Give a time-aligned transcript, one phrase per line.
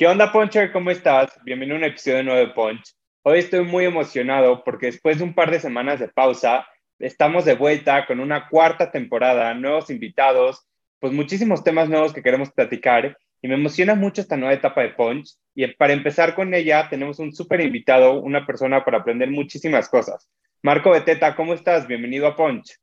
[0.00, 0.72] ¿Qué onda, Puncher?
[0.72, 1.38] ¿Cómo estás?
[1.44, 2.94] Bienvenido a un episodio nuevo de Punch.
[3.22, 6.66] Hoy estoy muy emocionado porque después de un par de semanas de pausa,
[6.98, 10.66] estamos de vuelta con una cuarta temporada, nuevos invitados,
[11.00, 14.88] pues muchísimos temas nuevos que queremos platicar y me emociona mucho esta nueva etapa de
[14.88, 15.34] Punch.
[15.54, 20.30] Y para empezar con ella, tenemos un súper invitado, una persona para aprender muchísimas cosas.
[20.62, 21.86] Marco Beteta, ¿cómo estás?
[21.86, 22.74] Bienvenido a Punch.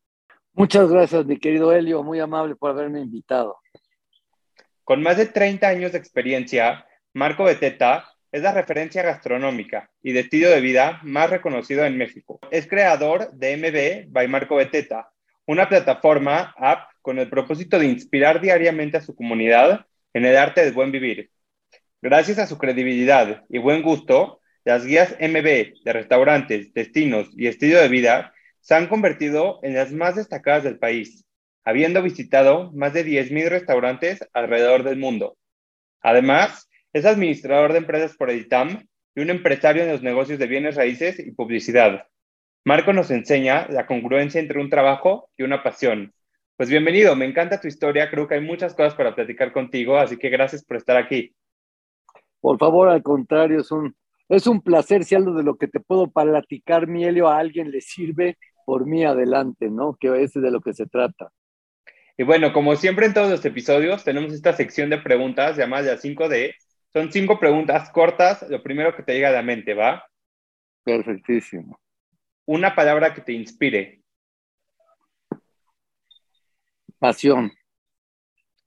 [0.53, 3.57] Muchas gracias, mi querido Helio, muy amable por haberme invitado.
[4.83, 6.86] Con más de 30 años de experiencia,
[7.17, 12.39] Marco Beteta es la referencia gastronómica y de estilo de vida más reconocido en México.
[12.51, 15.09] Es creador de MB by Marco Beteta,
[15.47, 20.63] una plataforma app con el propósito de inspirar diariamente a su comunidad en el arte
[20.63, 21.31] del buen vivir.
[22.03, 27.79] Gracias a su credibilidad y buen gusto, las guías MB de restaurantes, destinos y estilo
[27.79, 31.25] de vida se han convertido en las más destacadas del país,
[31.63, 35.35] habiendo visitado más de 10.000 restaurantes alrededor del mundo.
[36.01, 36.66] Además,
[36.97, 40.75] es administrador de empresas por el ITAM y un empresario en los negocios de bienes
[40.75, 42.07] raíces y publicidad.
[42.65, 46.13] Marco nos enseña la congruencia entre un trabajo y una pasión.
[46.57, 50.17] Pues bienvenido, me encanta tu historia, creo que hay muchas cosas para platicar contigo, así
[50.17, 51.35] que gracias por estar aquí.
[52.41, 53.95] Por favor, al contrario, es un,
[54.27, 57.81] es un placer si algo de lo que te puedo platicar, Mielio, a alguien le
[57.81, 59.95] sirve, por mí adelante, ¿no?
[59.99, 61.31] Que es de lo que se trata.
[62.17, 66.55] Y bueno, como siempre en todos los episodios, tenemos esta sección de preguntas llamada 5D,
[66.97, 70.09] son cinco preguntas cortas, lo primero que te llega a la mente, ¿va?
[70.83, 71.79] Perfectísimo.
[72.45, 74.01] Una palabra que te inspire.
[76.97, 77.51] Pasión.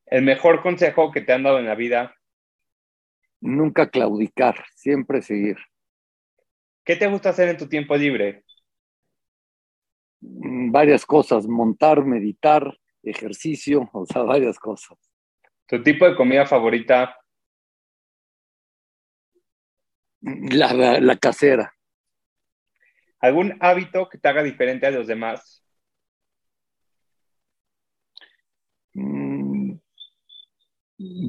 [0.06, 2.14] El mejor consejo que te han dado en la vida.
[3.40, 5.56] Nunca claudicar, siempre seguir.
[6.84, 8.44] ¿Qué te gusta hacer en tu tiempo libre?
[10.20, 14.98] Mm, varias cosas, montar, meditar, ejercicio, o sea, varias cosas.
[15.66, 17.16] ¿Tu tipo de comida favorita?
[20.22, 21.74] La, casera.
[23.20, 25.64] ¿Algún hábito que te haga diferente a los demás?
[28.94, 29.74] Mm,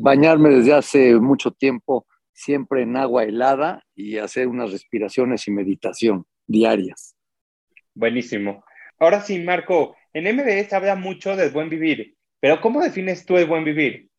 [0.01, 6.25] bañarme desde hace mucho tiempo siempre en agua helada y hacer unas respiraciones y meditación
[6.47, 7.15] diarias.
[7.93, 8.63] Buenísimo.
[8.99, 13.47] Ahora sí, Marco, en MBS habla mucho del buen vivir, pero ¿cómo defines tú el
[13.47, 14.10] buen vivir?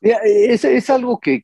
[0.00, 1.42] Es, es algo que,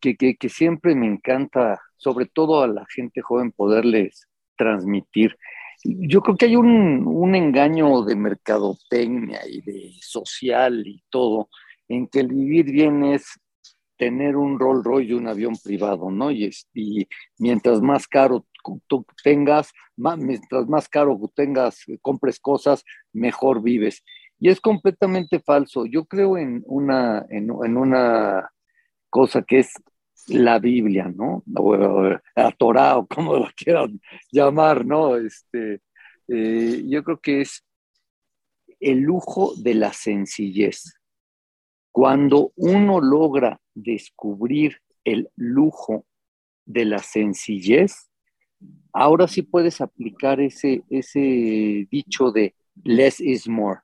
[0.48, 5.36] siempre me encanta, sobre todo a la gente joven, poderles transmitir.
[5.84, 11.48] Yo creo que hay un, engaño de mercadotecnia y de social y todo,
[11.88, 13.24] en que el vivir bien es
[13.96, 16.30] tener un Rolls Royce y un avión privado, ¿no?
[16.30, 17.06] Y, y
[17.38, 18.46] mientras más caro
[18.86, 24.02] tú tengas, mientras más caro tengas, compres cosas, mejor vives.
[24.42, 25.86] Y es completamente falso.
[25.86, 28.50] Yo creo en una, en, una
[29.08, 29.72] cosa que es
[30.26, 31.44] la Biblia, ¿no?
[31.54, 34.00] O, la Torah, o como lo quieran
[34.32, 35.16] llamar, ¿no?
[35.16, 35.80] Este,
[36.26, 37.64] eh, yo creo que es
[38.80, 40.92] el lujo de la sencillez.
[41.92, 46.04] Cuando uno logra descubrir el lujo
[46.64, 48.10] de la sencillez,
[48.92, 53.82] ahora sí puedes aplicar ese, ese dicho de less is more.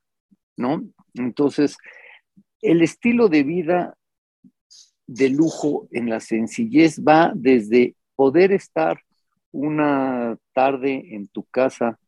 [0.58, 0.82] ¿No?
[1.14, 1.78] Entonces,
[2.60, 3.96] el estilo de vida
[5.06, 9.00] de lujo en la sencillez va desde poder estar
[9.52, 11.98] una tarde en tu casa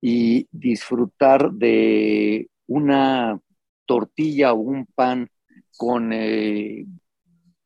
[0.00, 3.38] y disfrutar de una
[3.86, 5.28] tortilla o un pan
[5.76, 6.84] con eh,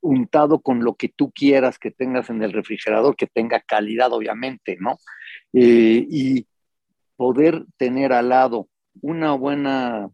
[0.01, 4.77] untado con lo que tú quieras que tengas en el refrigerador, que tenga calidad, obviamente,
[4.79, 4.99] ¿no?
[5.53, 6.47] Eh, y
[7.15, 8.69] poder tener al lado
[9.01, 10.09] una buena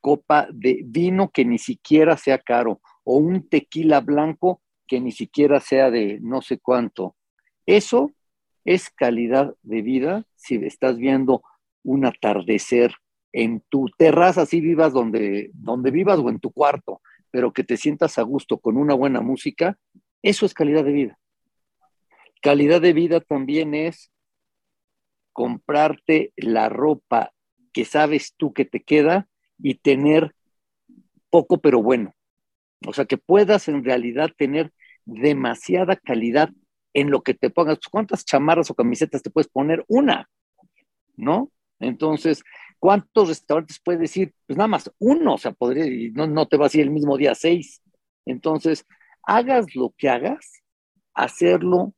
[0.00, 5.60] copa de vino que ni siquiera sea caro o un tequila blanco que ni siquiera
[5.60, 7.16] sea de no sé cuánto.
[7.66, 8.12] Eso
[8.64, 11.42] es calidad de vida si estás viendo
[11.82, 12.94] un atardecer
[13.32, 17.00] en tu terraza, si vivas donde, donde vivas o en tu cuarto,
[17.30, 19.78] pero que te sientas a gusto con una buena música,
[20.22, 21.18] eso es calidad de vida.
[22.40, 24.10] Calidad de vida también es
[25.32, 27.32] comprarte la ropa
[27.78, 30.34] que sabes tú que te queda y tener
[31.30, 32.12] poco pero bueno.
[32.84, 34.72] O sea, que puedas en realidad tener
[35.04, 36.50] demasiada calidad
[36.92, 37.76] en lo que te pongas.
[37.76, 39.84] Pues, ¿Cuántas chamarras o camisetas te puedes poner?
[39.86, 40.28] Una,
[41.14, 41.52] ¿no?
[41.78, 42.42] Entonces,
[42.80, 44.34] ¿cuántos restaurantes puedes decir?
[44.48, 45.84] Pues nada más uno, o sea, podría,
[46.14, 47.80] no, no te vas a ir el mismo día seis.
[48.26, 48.84] Entonces,
[49.22, 50.64] hagas lo que hagas,
[51.14, 51.94] hacerlo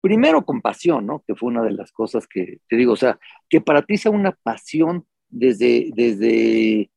[0.00, 1.22] primero con pasión, ¿no?
[1.24, 4.10] Que fue una de las cosas que te digo, o sea, que para ti sea
[4.10, 6.90] una pasión desde, desde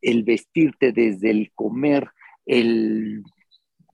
[0.00, 2.10] el vestirte, desde el comer,
[2.46, 3.24] el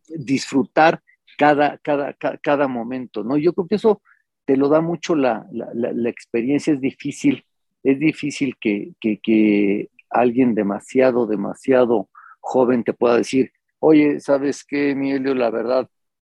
[0.09, 1.01] disfrutar
[1.39, 3.39] cada, cada, cada, momento, ¿no?
[3.39, 4.03] Yo creo que eso
[4.45, 7.45] te lo da mucho la, la, experiencia, es difícil,
[7.83, 12.09] es difícil que, que, que, alguien demasiado, demasiado
[12.39, 13.51] joven te pueda decir,
[13.81, 15.35] oye, ¿sabes qué, Emilio?
[15.35, 15.89] La verdad,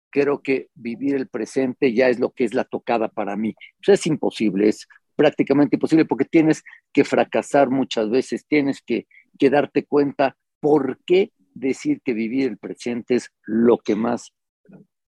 [0.09, 3.56] creo que vivir el presente ya es lo que es la tocada para mí.
[3.86, 9.06] Es imposible, es prácticamente imposible porque tienes que fracasar muchas veces, tienes que,
[9.39, 14.33] darte cuenta por qué decir que vivir el presente es lo que más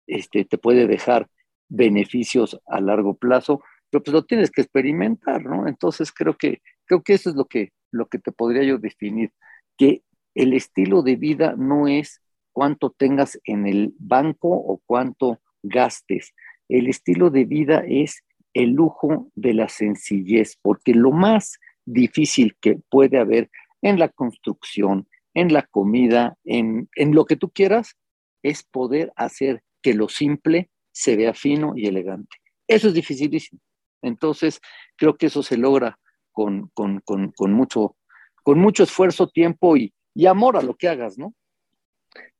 [0.07, 1.29] este, te puede dejar
[1.69, 5.67] beneficios a largo plazo, pero pues lo tienes que experimentar, ¿no?
[5.67, 9.31] Entonces creo que, creo que eso es lo que, lo que te podría yo definir,
[9.77, 10.03] que
[10.33, 16.33] el estilo de vida no es cuánto tengas en el banco o cuánto gastes.
[16.67, 18.23] El estilo de vida es
[18.55, 23.51] el lujo de la sencillez, porque lo más difícil que puede haber
[23.83, 27.97] en la construcción, en la comida, en, en lo que tú quieras,
[28.41, 32.37] es poder hacer que lo simple se vea fino y elegante.
[32.67, 33.61] Eso es dificilísimo.
[34.01, 34.61] Entonces,
[34.95, 35.99] creo que eso se logra
[36.31, 37.97] con, con, con, con mucho,
[38.41, 41.35] con mucho esfuerzo, tiempo y, y amor a lo que hagas, ¿no?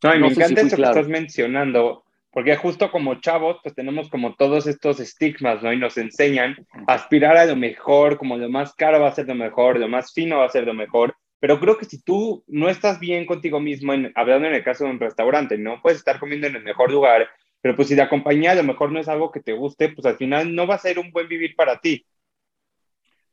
[0.02, 2.05] No, y me encanta eso que estás mencionando,
[2.36, 5.72] porque justo como chavos, pues tenemos como todos estos estigmas, ¿no?
[5.72, 9.26] Y nos enseñan a aspirar a lo mejor, como lo más caro va a ser
[9.26, 11.16] lo mejor, lo más fino va a ser lo mejor.
[11.40, 14.90] Pero creo que si tú no estás bien contigo mismo, hablando en el caso de
[14.90, 17.26] un restaurante, no puedes estar comiendo en el mejor lugar,
[17.62, 20.06] pero pues si la compañía a lo mejor no es algo que te guste, pues
[20.06, 22.06] al final no va a ser un buen vivir para ti.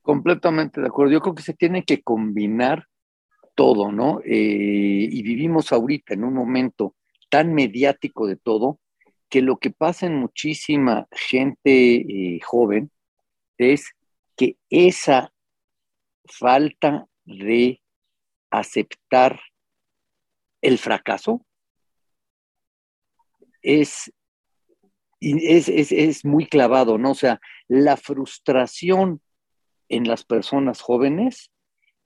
[0.01, 1.13] Completamente de acuerdo.
[1.13, 2.87] Yo creo que se tiene que combinar
[3.57, 4.21] todo, ¿no?
[4.25, 6.95] Eh, y vivimos ahorita en un momento
[7.31, 8.79] tan mediático de todo
[9.33, 12.91] que lo que pasa en muchísima gente eh, joven
[13.57, 13.91] es
[14.37, 15.33] que esa
[16.27, 17.81] falta de
[18.51, 19.41] aceptar
[20.61, 21.47] el fracaso
[23.63, 24.13] es,
[25.21, 27.13] es, es, es, muy clavado, ¿no?
[27.13, 29.23] O sea, la frustración
[29.89, 31.51] en las personas jóvenes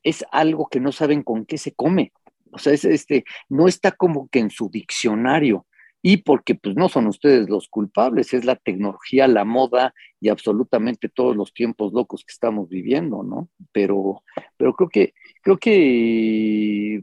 [0.04, 2.12] es algo que no saben con qué se come.
[2.52, 5.66] O sea, es, este, no está como que en su diccionario.
[6.08, 11.08] Y porque pues no son ustedes los culpables, es la tecnología, la moda y absolutamente
[11.08, 13.48] todos los tiempos locos que estamos viviendo, ¿no?
[13.72, 14.22] Pero,
[14.56, 17.02] pero creo que, creo que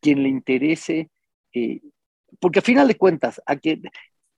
[0.00, 1.10] quien le interese,
[1.52, 1.80] eh,
[2.38, 3.82] porque a final de cuentas, a que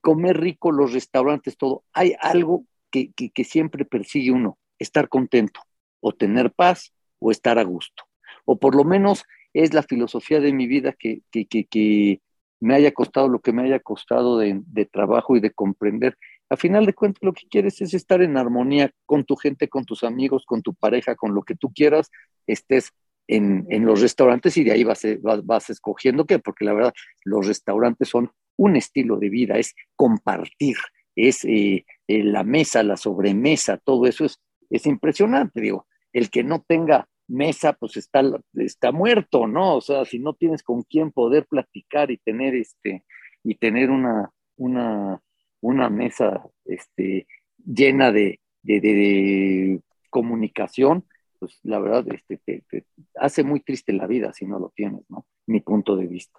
[0.00, 5.61] comer rico, los restaurantes, todo, hay algo que, que, siempre persigue uno, estar contento
[6.00, 8.05] o tener paz o estar a gusto.
[8.47, 12.23] O por lo menos es la filosofía de mi vida que, que, que,
[12.62, 16.17] me haya costado lo que me haya costado de, de, trabajo y de comprender.
[16.49, 19.85] A final de cuentas, lo que quieres es estar en armonía con tu gente, con
[19.85, 22.09] tus amigos, con tu pareja, con lo que tú quieras,
[22.47, 22.93] estés
[23.26, 26.93] en, en los restaurantes y de ahí vas, vas, vas escogiendo qué, porque la verdad,
[27.25, 30.76] los restaurantes son un estilo de vida, es compartir,
[31.17, 34.39] es eh, eh, la mesa, la sobremesa, todo eso es,
[34.70, 38.22] es impresionante, digo, el que no tenga mesa, pues está,
[38.55, 39.77] está muerto, ¿no?
[39.77, 43.05] O sea, si no tienes con quién poder platicar y tener este,
[43.43, 45.20] y tener una, una,
[45.60, 47.27] una mesa este,
[47.65, 51.06] llena de, de, comunicación,
[51.39, 52.84] pues la verdad este, te,
[53.17, 55.27] hace muy triste la vida si no lo tienes, ¿no?
[55.46, 56.39] Mi punto de vista.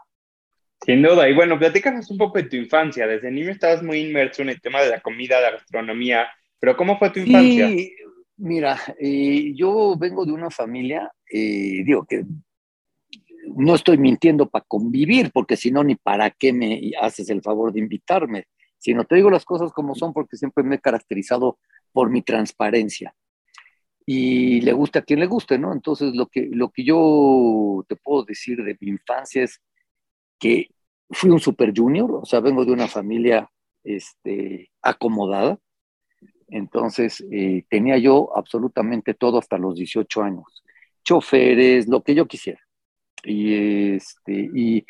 [0.85, 3.07] Sin duda, y bueno, platícanos un poco de tu infancia.
[3.07, 6.27] Desde niño estabas muy inmerso en el tema de la comida, de la gastronomía,
[6.59, 7.67] pero ¿cómo fue tu infancia?
[7.69, 7.95] Sí,
[8.43, 12.25] Mira, eh, yo vengo de una familia, eh, digo que
[13.55, 17.71] no estoy mintiendo para convivir, porque si no, ni para qué me haces el favor
[17.71, 18.47] de invitarme,
[18.77, 21.57] sino te digo las cosas como son porque siempre me he caracterizado
[21.93, 23.15] por mi transparencia.
[24.05, 25.71] Y le gusta a quien le guste, ¿no?
[25.71, 29.61] Entonces, lo que, lo que yo te puedo decir de mi infancia es
[30.37, 30.69] que
[31.09, 33.49] fui un super junior, o sea, vengo de una familia
[33.85, 35.59] este, acomodada,
[36.49, 40.63] entonces, eh, tenía yo absolutamente todo hasta los 18 años.
[41.03, 42.59] Choferes, lo que yo quisiera.
[43.23, 44.85] Y, este, y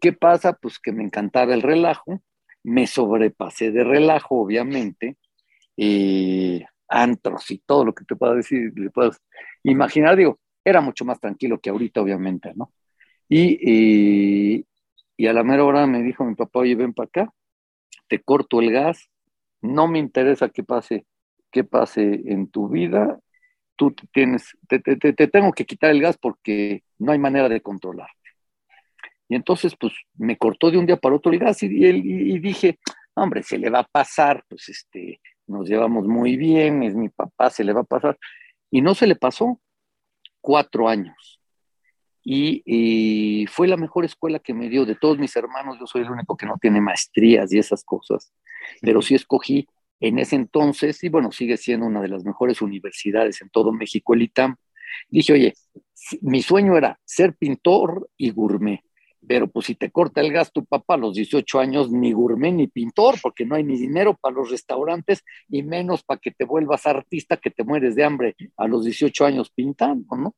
[0.00, 0.54] ¿qué pasa?
[0.54, 2.20] Pues que me encantaba el relajo.
[2.62, 5.16] Me sobrepasé de relajo, obviamente.
[5.76, 9.20] Eh, antros y todo lo que te puedo decir, le puedas
[9.62, 12.72] imaginar, digo, era mucho más tranquilo que ahorita, obviamente, ¿no?
[13.28, 13.58] Y,
[14.58, 14.64] eh,
[15.16, 17.32] y a la mera hora me dijo mi papá, oye, ven para acá.
[18.08, 19.10] te corto el gas,
[19.64, 21.06] no me interesa qué pase,
[21.50, 23.18] qué pase en tu vida,
[23.76, 24.78] tú tienes, te,
[25.28, 28.12] tengo que quitar el gas porque no hay manera de controlarte.
[29.28, 32.38] Y entonces, pues, me cortó de un día para otro el gas y, y, y
[32.38, 32.78] dije,
[33.14, 37.50] hombre, se le va a pasar, pues, este, nos llevamos muy bien, es mi papá,
[37.50, 38.18] se le va a pasar.
[38.70, 39.60] Y no se le pasó
[40.40, 41.40] cuatro años.
[42.26, 45.78] Y, fue la mejor escuela que me dio de todos mis hermanos.
[45.78, 48.32] Yo soy el único que no tiene maestrías y esas cosas,
[48.80, 49.66] pero sí escogí
[50.00, 54.14] en ese entonces, y bueno, sigue siendo una de las mejores universidades en todo México,
[54.14, 54.56] el ITAM.
[55.08, 55.54] Dije, oye,
[56.20, 58.80] mi sueño era ser pintor y gourmet,
[59.26, 62.52] pero pues si te corta el gas tu papá a los 18 años, ni gourmet
[62.52, 66.44] ni pintor, porque no hay ni dinero para los restaurantes y menos para que te
[66.44, 70.34] vuelvas artista que te mueres de hambre a los 18 años pintando, ¿no?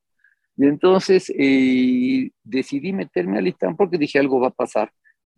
[0.56, 4.92] Y entonces eh, decidí meterme al ITAM porque dije algo va a pasar,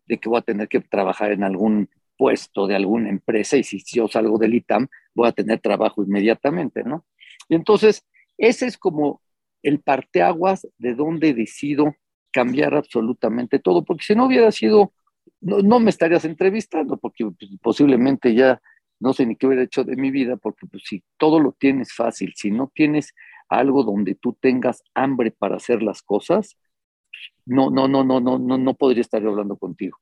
[0.07, 3.83] de que voy a tener que trabajar en algún puesto de alguna empresa y si
[3.87, 7.07] yo salgo del ITAM voy a tener trabajo inmediatamente, ¿no?
[7.49, 8.05] Y entonces
[8.37, 9.23] ese es como
[9.63, 11.95] el parteaguas de donde decido
[12.31, 14.93] cambiar absolutamente todo, porque si no hubiera sido,
[15.41, 18.61] no, me estarías entrevistando, porque pues, posiblemente ya
[19.01, 21.93] no sé ni qué hubiera hecho de mi vida, porque pues, si todo lo tienes
[21.95, 23.15] fácil, si no tienes
[23.49, 26.57] algo donde tú tengas hambre para hacer las cosas,
[27.47, 29.99] no, no, no, no, no, no, no podría estar hablando contigo.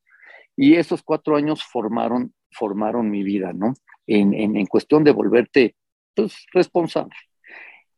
[0.56, 3.74] Y esos cuatro años formaron, formaron mi vida, ¿no?
[4.06, 5.74] En, en, cuestión de volverte
[6.14, 7.14] pues, responsable.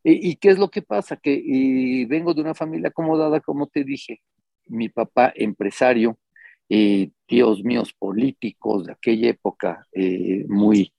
[0.03, 1.17] ¿Y, qué es lo que pasa?
[1.17, 4.23] Que vengo de una familia acomodada, como te dije,
[4.67, 6.19] mi papá empresario,
[6.69, 10.93] eh, tíos míos políticos de aquella época eh, muy,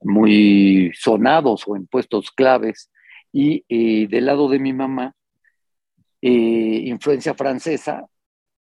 [0.00, 2.90] muy sonados o en puestos claves,
[3.32, 5.14] y eh, del lado de mi mamá,
[6.20, 8.04] influencia francesa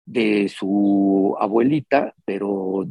[0.05, 2.85] de su abuelita, pero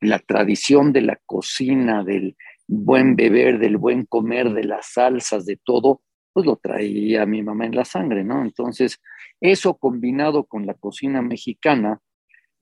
[0.00, 5.58] la tradición de la cocina, del buen beber, del buen comer, de las salsas, de
[5.62, 6.02] todo,
[6.32, 8.42] pues lo traía mi mamá en la sangre, ¿no?
[8.42, 9.00] Entonces,
[9.40, 12.00] eso combinado con la cocina mexicana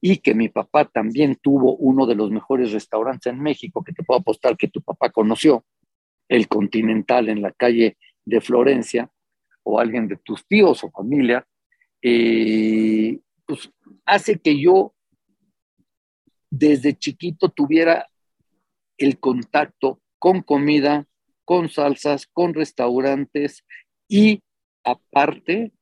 [0.00, 4.04] y que mi papá también tuvo uno de los mejores restaurantes en México, que te
[4.04, 5.64] puedo apostar que tu papá conoció,
[6.28, 9.10] el Continental en la calle de Florencia,
[9.62, 11.46] o alguien de tus tíos o familia,
[12.00, 13.18] eh,
[13.48, 13.70] pues
[14.04, 14.94] hace que yo
[16.50, 18.10] desde chiquito tuviera
[18.98, 21.06] el contacto con comida,
[21.46, 23.64] con salsas, con restaurantes
[24.06, 24.42] y
[24.84, 25.72] aparte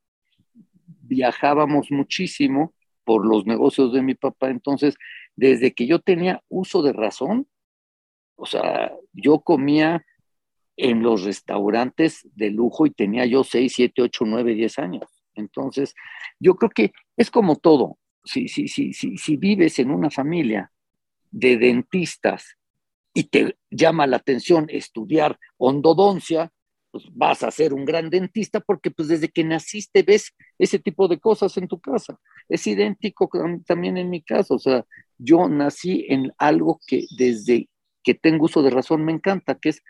[1.02, 4.49] viajábamos muchísimo por los negocios de mi papá.
[4.50, 4.94] Entonces,
[5.35, 7.49] desde que yo tenía uso de razón,
[8.37, 10.06] o sea, yo comía
[10.76, 15.25] en los restaurantes de lujo y tenía yo 6, 7, 8, 9, 10 años.
[15.35, 15.94] Entonces,
[16.38, 17.99] yo creo que es como todo.
[18.25, 20.73] Si, si, si, si, si vives en una familia
[21.30, 22.56] de dentistas
[23.14, 26.52] y te llama la atención estudiar ondodoncia,
[26.90, 31.08] pues vas a ser un gran dentista porque pues desde que naciste ves ese tipo
[31.08, 32.18] de cosas en tu casa.
[32.49, 33.28] Es idéntico
[33.66, 34.85] también en mi caso, o sea,
[35.18, 37.68] yo nací en algo que desde
[38.02, 39.82] que tengo uso de razón me encanta, que es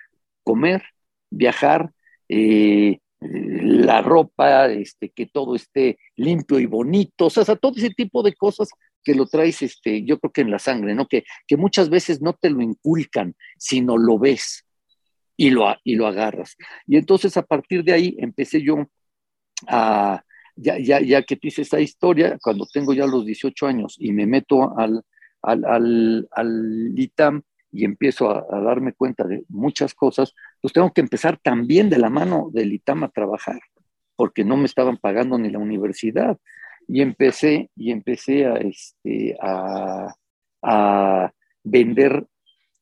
[0.42, 0.82] comer,
[1.30, 1.92] viajar,
[2.28, 8.22] eh, la ropa, este, que todo esté limpio y bonito, o sea, todo ese tipo
[8.22, 8.68] de cosas
[9.02, 11.06] que lo traes, este, yo creo que en la sangre, ¿no?
[11.06, 14.66] Que, que muchas veces no te lo inculcan, sino lo ves
[15.36, 16.56] y lo, y lo agarras.
[16.86, 18.84] Y entonces a partir de ahí empecé yo
[19.68, 20.22] a,
[20.56, 24.12] ya, ya, ya que te hice esta historia, cuando tengo ya los 18 años y
[24.12, 25.02] me meto al,
[25.42, 27.42] al, al, al ITAM
[27.76, 32.10] y empiezo a, darme cuenta de muchas cosas, pues tengo que empezar también de la
[32.10, 33.60] mano del ITAM a trabajar,
[34.16, 36.38] porque no me estaban pagando ni la universidad
[36.88, 40.14] y empecé, y empecé a, este, a,
[41.62, 42.26] vender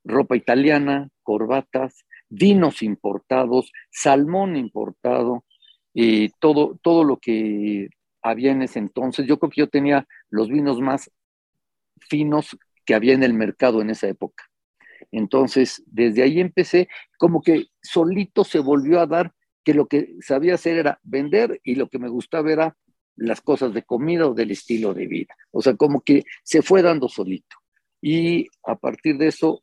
[0.04, 5.44] ropa italiana, corbatas, vinos importados, salmón importado,
[5.94, 7.88] y todo, todo lo que
[8.20, 9.26] había en ese entonces.
[9.26, 11.10] Yo creo que yo tenía los vinos más
[12.00, 14.44] finos que había en el mercado en esa época.
[15.16, 20.54] Entonces, desde ahí empecé, como que solito se volvió a dar que lo que sabía
[20.54, 22.76] hacer era vender y lo que me gustaba era
[23.14, 25.34] las cosas de comida o del estilo de vida.
[25.52, 27.56] O sea, como que se fue dando solito.
[28.02, 29.62] Y a partir de eso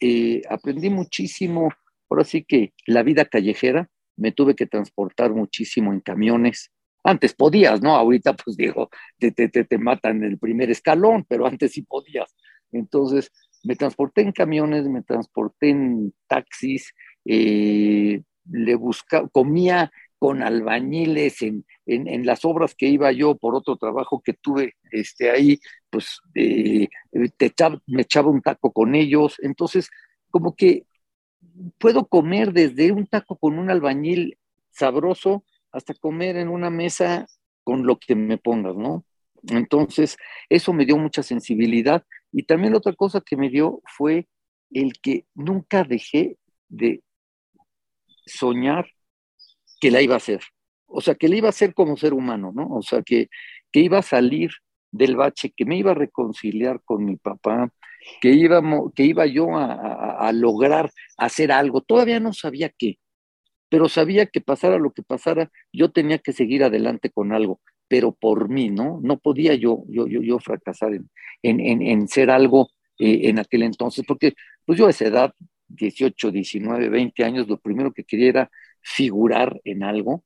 [0.00, 1.68] eh, aprendí muchísimo,
[2.08, 6.72] por así que la vida callejera, me tuve que transportar muchísimo en camiones.
[7.04, 7.94] Antes podías, ¿no?
[7.94, 12.34] Ahorita pues digo, te, te, te, matan en el primer escalón, pero antes sí podías.
[12.72, 13.30] Entonces
[13.64, 21.64] me transporté en camiones, me transporté en taxis, eh, le buscaba, comía con albañiles en,
[21.86, 25.60] en, las obras que iba yo por otro trabajo que tuve este, ahí,
[25.90, 29.36] pues eh, me echaba un taco con ellos.
[29.40, 29.88] Entonces,
[30.30, 30.86] como que
[31.78, 34.38] puedo comer desde un taco con un albañil
[34.70, 37.26] sabroso hasta comer en una mesa
[37.62, 39.04] con lo que me pongas, ¿no?
[39.48, 40.16] Entonces,
[40.48, 42.04] eso me dio mucha sensibilidad.
[42.32, 44.28] Y también otra cosa que me dio fue
[44.70, 46.36] el que nunca dejé
[46.68, 47.02] de
[48.26, 48.86] soñar
[49.80, 50.40] que la iba a hacer.
[50.86, 52.68] O sea, que la iba a hacer como ser humano, ¿no?
[52.68, 53.28] O sea, que,
[53.72, 54.50] que iba a salir
[54.90, 57.70] del bache, que me iba a reconciliar con mi papá,
[58.20, 58.62] que iba,
[58.94, 61.80] que iba yo a, lograr hacer algo.
[61.80, 62.98] Todavía no sabía qué,
[63.68, 68.12] pero sabía que pasara lo que pasara, yo tenía que seguir adelante con algo, pero
[68.12, 69.00] por mí, ¿no?
[69.02, 71.10] No podía yo, yo, yo, yo fracasar en,
[71.42, 75.34] en, en, ser algo eh, en aquel entonces, porque pues yo a esa edad,
[75.68, 78.50] 18, 19, 20 años, lo primero que quería era
[78.82, 80.24] figurar en algo,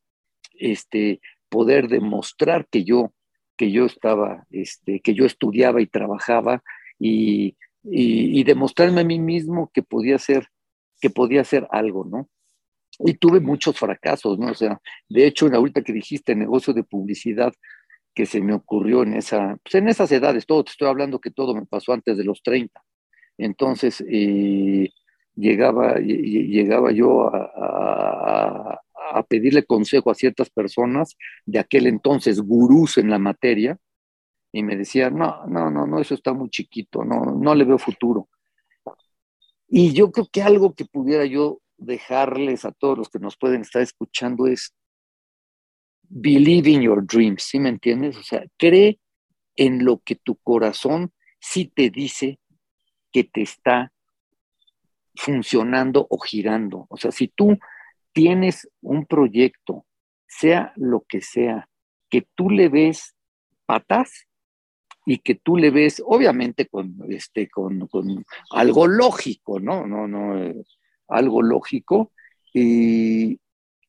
[0.55, 3.13] este, poder demostrar que yo,
[3.57, 6.63] que yo estaba, este, que yo estudiaba y trabajaba
[6.99, 10.49] y, y, demostrarme a mí mismo que podía ser,
[11.01, 12.29] que podía hacer algo, ¿no?
[13.05, 14.51] Y tuve muchos fracasos, ¿no?
[14.53, 17.53] O sea, de hecho, ahorita que dijiste negocio de publicidad,
[18.15, 21.31] que se me ocurrió en esa, pues en esas edades, todo, te estoy hablando que
[21.31, 22.81] todo me pasó antes de los 30.
[23.39, 24.91] Entonces, eh,
[25.35, 28.81] llegaba, llegaba yo a,
[29.15, 31.17] a, pedirle consejo a ciertas personas
[31.47, 33.79] de aquel entonces, gurús en la materia,
[34.53, 37.79] y me decían, no, no, no, no, eso está muy chiquito, no, no le veo
[37.79, 38.29] futuro.
[39.69, 43.63] Y yo creo que algo que pudiera yo dejarles a todos los que nos pueden
[43.63, 44.75] estar escuchando es
[46.03, 48.17] believe in your dreams, ¿sí me entiendes?
[48.17, 48.99] O sea, cree
[49.57, 52.39] en lo que tu corazón sí te dice
[53.11, 53.93] que te está
[55.15, 56.87] funcionando o girando.
[56.89, 57.59] O sea, si tú
[58.13, 59.87] tienes un proyecto,
[60.27, 61.69] sea lo que sea,
[62.09, 63.15] que tú le ves
[63.67, 64.27] patas
[65.05, 67.89] y que tú le ves, obviamente, con, este, con,
[68.51, 69.87] algo lógico, ¿no?
[69.87, 70.63] No, no, eh,
[71.13, 72.13] algo lógico,
[72.55, 73.39] y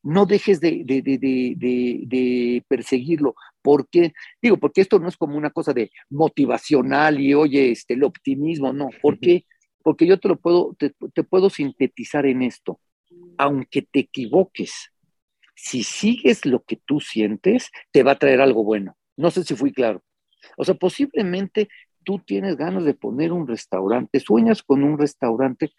[0.04, 3.34] no dejes de, de, perseguirlo.
[3.62, 4.12] ¿Por qué?
[4.40, 8.72] Digo, porque esto no es como una cosa de motivacional y, oye, este, el optimismo,
[8.72, 8.90] no.
[9.00, 9.46] ¿Por qué?
[9.82, 12.80] Porque yo te lo puedo, te, puedo sintetizar en esto.
[13.38, 14.92] Aunque te equivoques,
[15.54, 18.96] si sigues lo que tú sientes, te va a traer algo bueno.
[19.16, 20.02] No sé si fui claro.
[20.58, 21.68] O sea, posiblemente
[22.04, 25.72] tú tienes ganas de poner un restaurante, sueñas con un restaurante,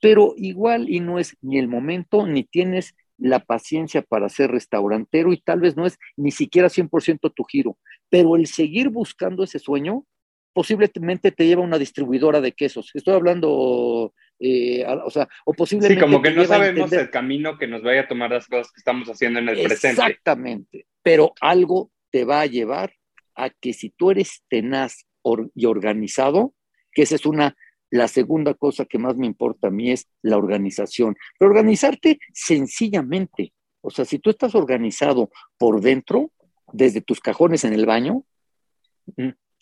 [0.00, 5.32] pero igual y no es ni el momento, ni tienes la paciencia para ser restaurantero
[5.32, 7.78] y tal vez no es ni siquiera 100% tu giro,
[8.10, 10.04] pero el seguir buscando ese sueño
[10.52, 12.90] posiblemente te lleva a una distribuidora de quesos.
[12.94, 16.00] Estoy hablando, eh, o sea, o posiblemente...
[16.00, 18.78] Sí, como que no sabemos el camino que nos vaya a tomar las cosas que
[18.78, 20.00] estamos haciendo en el presente.
[20.00, 22.94] Exactamente, pero algo te va a llevar
[23.34, 25.06] a que si tú eres tenaz
[25.54, 26.54] y organizado,
[26.92, 27.54] que esa es una,
[27.90, 31.16] la segunda cosa que más me importa a mí es la organización.
[31.38, 36.30] Pero organizarte sencillamente, o sea, si tú estás organizado por dentro,
[36.72, 38.24] desde tus cajones en el baño,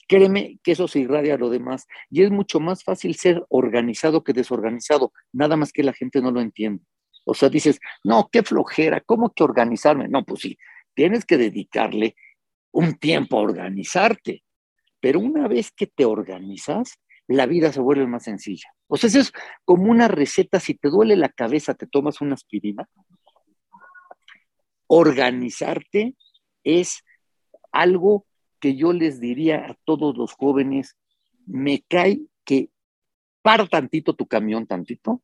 [0.06, 1.86] Créeme que eso se irradia a lo demás.
[2.10, 6.30] Y es mucho más fácil ser organizado que desorganizado, nada más que la gente no
[6.30, 6.84] lo entiende.
[7.24, 10.08] O sea, dices, no, qué flojera, ¿cómo que organizarme?
[10.08, 10.58] No, pues sí,
[10.94, 12.16] tienes que dedicarle
[12.70, 14.42] un tiempo a organizarte.
[15.00, 18.68] Pero una vez que te organizas, la vida se vuelve más sencilla.
[18.86, 19.32] O sea, eso es
[19.64, 22.88] como una receta, si te duele la cabeza, te tomas una aspirina.
[24.86, 26.16] Organizarte
[26.62, 27.02] es
[27.72, 28.26] algo
[28.60, 30.96] que yo les diría a todos los jóvenes,
[31.46, 32.70] me cae que
[33.42, 35.22] para tantito tu camión, tantito,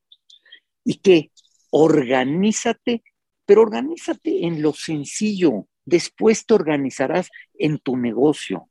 [0.85, 1.31] y que
[1.71, 3.03] organízate,
[3.47, 5.67] pero organízate en lo sencillo.
[5.85, 8.70] Después te organizarás en tu negocio.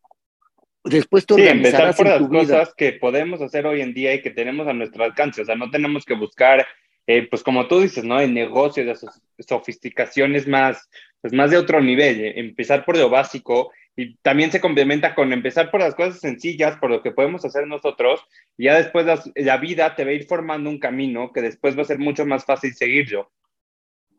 [0.83, 4.31] Después te sí, empezar por las cosas que podemos hacer hoy en día y que
[4.31, 5.41] tenemos a nuestro alcance.
[5.41, 6.65] O sea, no tenemos que buscar,
[7.05, 8.19] eh, pues como tú dices, ¿no?
[8.19, 9.01] En negocios,
[9.37, 10.89] de sofisticaciones más,
[11.21, 12.21] pues más de otro nivel.
[12.21, 16.77] Eh, empezar por lo básico y también se complementa con empezar por las cosas sencillas,
[16.77, 18.21] por lo que podemos hacer nosotros,
[18.57, 21.81] y ya después la vida te va a ir formando un camino que después va
[21.81, 23.29] a ser mucho más fácil seguirlo.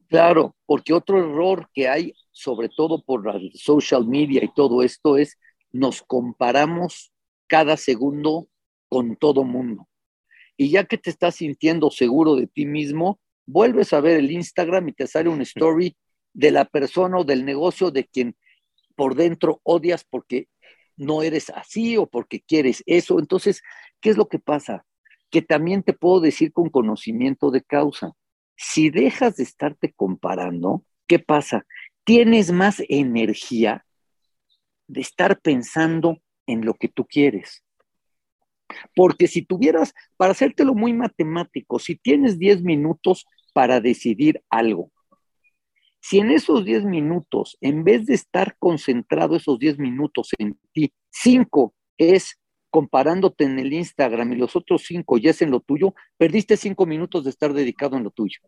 [0.09, 5.17] Claro, porque otro error que hay, sobre todo por la social media y todo esto,
[5.17, 5.39] es
[5.73, 7.13] nos comparamos
[7.47, 8.49] cada segundo
[8.89, 9.89] con todo mundo.
[10.57, 14.89] Y ya que te estás sintiendo seguro de ti mismo, vuelves a ver el Instagram
[14.89, 15.97] y te sale una story
[16.33, 18.37] de la persona o del negocio de quien
[18.95, 20.49] por dentro odias porque
[20.97, 23.19] no eres así o porque quieres eso.
[23.19, 23.63] Entonces,
[24.01, 24.85] ¿qué es lo que pasa?
[25.31, 28.13] Que también te puedo decir con conocimiento de causa.
[28.57, 31.65] Si dejas de estarte comparando, ¿qué pasa?
[32.11, 33.85] tienes más energía
[34.91, 37.65] de estar pensando en lo que tú quieres.
[38.95, 44.91] Porque si tuvieras, para hacértelo muy matemático, si tienes 10 minutos para decidir algo,
[46.01, 50.93] si en esos 10 minutos, en vez de estar concentrado esos 10 minutos en ti,
[51.11, 55.95] 5 es comparándote en el Instagram y los otros 5 ya es en lo tuyo,
[56.17, 58.39] perdiste 5 minutos de estar dedicado en lo tuyo.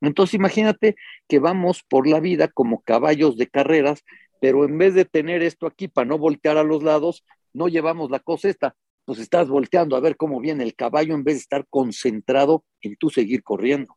[0.00, 0.94] Entonces imagínate
[1.28, 4.04] que vamos por la vida como caballos de carreras,
[4.40, 8.10] pero en vez de tener esto aquí para no voltear a los lados, no llevamos
[8.10, 8.74] la cosa esta,
[9.04, 12.96] pues estás volteando a ver cómo viene el caballo en vez de estar concentrado en
[12.96, 13.96] tú seguir corriendo.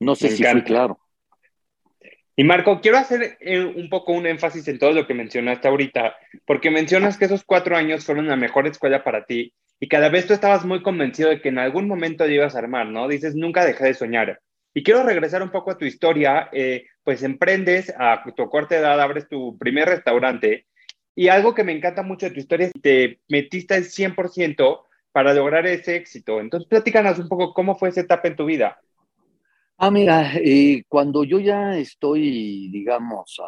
[0.00, 0.98] No sé si fue claro.
[2.36, 6.14] Y Marco, quiero hacer eh, un poco un énfasis en todo lo que mencionaste ahorita,
[6.44, 10.26] porque mencionas que esos cuatro años fueron la mejor escuela para ti y cada vez
[10.26, 13.06] tú estabas muy convencido de que en algún momento te ibas a armar, ¿no?
[13.08, 14.40] Dices, nunca dejé de soñar.
[14.74, 19.00] Y quiero regresar un poco a tu historia, eh, pues emprendes a tu corta edad,
[19.00, 20.66] abres tu primer restaurante
[21.14, 24.82] y algo que me encanta mucho de tu historia es que te metiste al 100%
[25.10, 26.38] para lograr ese éxito.
[26.38, 28.78] Entonces, platícanos un poco cómo fue esa etapa en tu vida.
[29.78, 33.40] Ah, mira, eh, cuando yo ya estoy, digamos,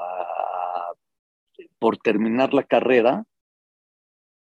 [1.79, 3.25] por terminar la carrera,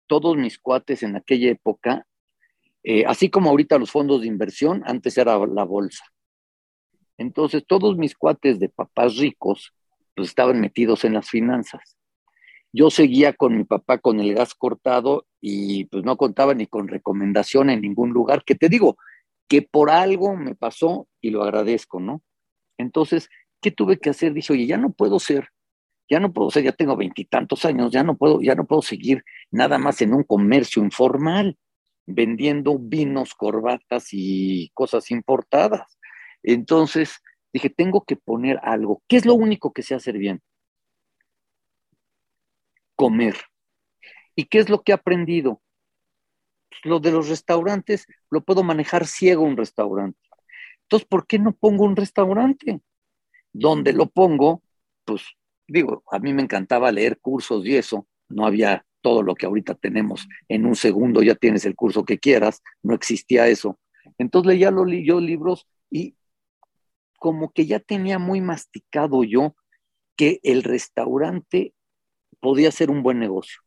[0.05, 2.05] todos mis cuates en aquella época,
[2.83, 6.05] eh, así como ahorita los fondos de inversión, antes era la bolsa.
[7.17, 9.73] Entonces, todos mis cuates de papás ricos,
[10.15, 11.97] pues estaban metidos en las finanzas.
[12.73, 16.87] Yo seguía con mi papá con el gas cortado y pues no contaba ni con
[16.87, 18.97] recomendación en ningún lugar, que te digo,
[19.47, 22.21] que por algo me pasó y lo agradezco, ¿no?
[22.77, 23.29] Entonces,
[23.61, 24.33] ¿qué tuve que hacer?
[24.33, 25.49] Dije, oye, ya no puedo ser,
[26.09, 29.23] ya no puedo ser, ya tengo veintitantos años, ya no puedo, ya no puedo seguir
[29.49, 31.57] nada más en un comercio informal,
[32.05, 35.97] vendiendo vinos, corbatas y cosas importadas.
[36.49, 39.03] Entonces, dije, tengo que poner algo.
[39.09, 40.41] ¿Qué es lo único que sé hacer bien?
[42.95, 43.35] Comer.
[44.33, 45.61] ¿Y qué es lo que he aprendido?
[46.69, 50.17] Pues, lo de los restaurantes lo puedo manejar ciego un restaurante.
[50.83, 52.79] Entonces, ¿por qué no pongo un restaurante?
[53.51, 54.63] Donde lo pongo,
[55.03, 55.23] pues
[55.67, 59.75] digo, a mí me encantaba leer cursos y eso, no había todo lo que ahorita
[59.75, 60.29] tenemos.
[60.47, 63.77] En un segundo ya tienes el curso que quieras, no existía eso.
[64.17, 66.16] Entonces leía lo, yo libros y
[67.17, 69.55] como que ya tenía muy masticado yo
[70.15, 71.73] que el restaurante
[72.39, 73.61] podía ser un buen negocio.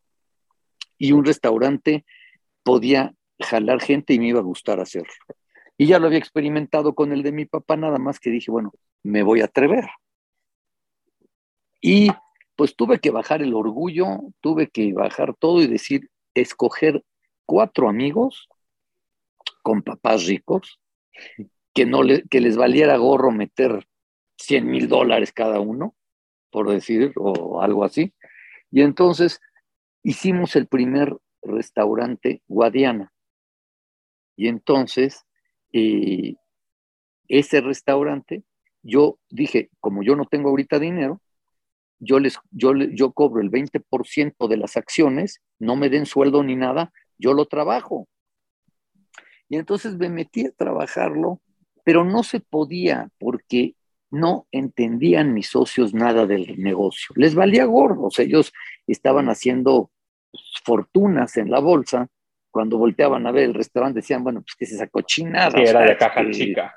[0.99, 2.05] Y un restaurante
[2.63, 5.13] podía jalar gente y me iba a gustar hacerlo.
[5.77, 8.73] Y ya lo había experimentado con el de mi papá, nada más que dije, bueno,
[9.03, 9.89] me voy a atrever.
[11.81, 12.11] Y
[12.55, 17.03] pues tuve que bajar el orgullo, tuve que bajar todo y decir, escoger
[17.47, 18.49] cuatro amigos
[19.63, 20.79] con papás ricos,
[21.75, 23.87] que, no le, que les valiera gorro meter
[24.39, 25.95] 100 mil dólares cada uno,
[26.51, 28.15] por decir, o algo así.
[28.71, 29.41] Y entonces
[30.03, 33.13] hicimos el primer restaurante Guadiana.
[34.37, 35.25] Y entonces,
[35.73, 36.35] eh,
[37.29, 38.43] ese restaurante,
[38.83, 41.21] yo dije, como yo no tengo ahorita dinero,
[41.99, 46.57] yo, les, yo, yo cobro el 20% de las acciones, no me den sueldo ni
[46.57, 48.09] nada, yo lo trabajo.
[49.49, 51.43] Y entonces me metí a trabajarlo,
[51.85, 53.75] pero no se podía porque
[54.11, 57.15] no entendían mis socios nada del negocio.
[57.17, 58.53] Les valía gordo, o sea, ellos
[58.87, 59.91] estaban haciendo
[60.65, 62.09] fortunas en la bolsa,
[62.51, 65.53] cuando volteaban a ver el restaurante decían, bueno, pues que es esa cochinada.
[65.53, 66.75] Sí, era de caja chica.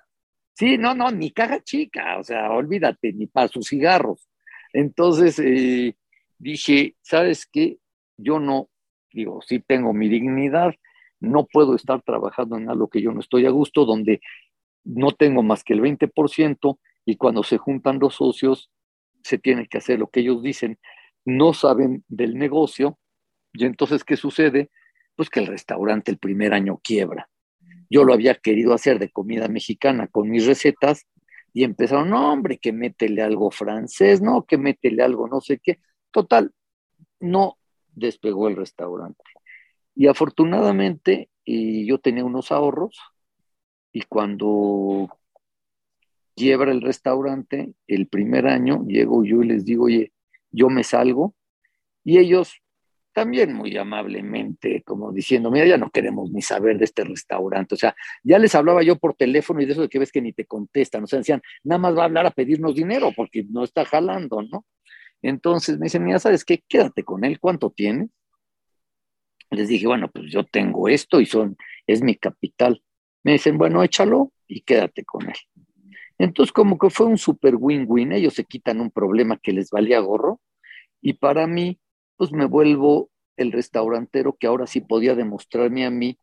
[0.54, 4.30] Sí, no, no, ni caja chica, o sea, olvídate, ni para sus cigarros.
[4.72, 5.96] Entonces eh,
[6.38, 7.78] dije, ¿sabes qué?
[8.18, 8.70] Yo no,
[9.12, 10.76] digo, sí tengo mi dignidad,
[11.20, 14.22] no puedo estar trabajando en algo que yo no estoy a gusto, donde
[14.84, 18.70] no tengo más que el 20% y cuando se juntan los socios
[19.24, 20.80] se tiene que hacer lo que ellos dicen,
[21.26, 23.00] no saben del negocio
[23.54, 24.72] y entonces, ¿qué sucede?
[25.16, 27.30] Pues que el restaurante el primer año quiebra.
[27.90, 31.06] Yo lo había querido hacer de comida mexicana con mis recetas
[31.54, 35.80] y empezaron, no, hombre, que métele algo francés, no, que métele algo no sé qué.
[36.12, 36.52] Total,
[37.20, 37.58] no
[37.94, 39.24] despegó el restaurante.
[39.96, 42.98] Y afortunadamente y yo tenía unos ahorros
[43.94, 45.08] y cuando
[46.36, 50.12] quiebra el restaurante, el primer año llego yo y les digo, oye,
[50.52, 51.36] yo me salgo
[52.04, 52.64] y ellos
[53.14, 57.76] también muy amablemente, como diciendo, mira, ya no queremos ni saber de este restaurante.
[57.76, 60.22] O sea, ya les hablaba yo por teléfono y de eso de que ves que
[60.22, 61.04] ni te contestan.
[61.04, 64.42] O sea, decían, nada más va a hablar a pedirnos dinero porque no está jalando,
[64.42, 64.66] ¿no?
[65.22, 66.64] Entonces me dicen, mira, ¿sabes qué?
[66.68, 68.10] Quédate con él, ¿cuánto tienes?
[69.52, 72.82] Les dije, bueno, pues yo tengo esto y son, es mi capital.
[73.24, 75.36] Me dicen, bueno, échalo y quédate con él.
[76.18, 80.00] Entonces, como que fue un super win-win, ellos se quitan un problema que les valía
[80.00, 80.40] gorro
[81.02, 81.80] y para mí,
[82.16, 86.18] pues me vuelvo el restaurantero que ahora sí podía demostrarme a mí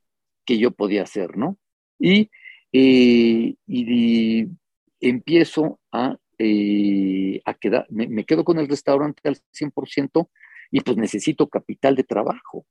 [0.47, 1.59] que yo podía hacer, ¿no?
[1.99, 2.31] Y,
[2.73, 4.47] eh, y,
[5.01, 10.29] empiezo a, eh, a quedar, me, me, quedo con el restaurante al 100%
[10.71, 12.65] y pues necesito capital de trabajo.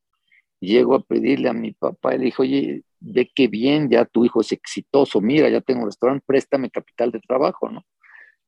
[0.59, 4.25] Llego a pedirle a mi papá y le dijo, oye, ve qué bien, ya tu
[4.25, 7.85] hijo es exitoso, mira, ya tengo un restaurante, préstame capital de trabajo, ¿no?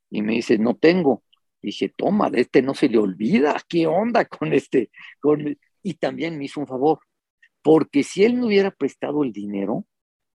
[0.10, 1.24] Y me dice, no tengo.
[1.62, 4.91] dije, toma, de este no se le olvida, ¿qué onda con este?
[5.19, 5.58] Con...
[5.84, 7.00] Y también me hizo un favor,
[7.62, 9.86] porque si él no hubiera prestado el dinero,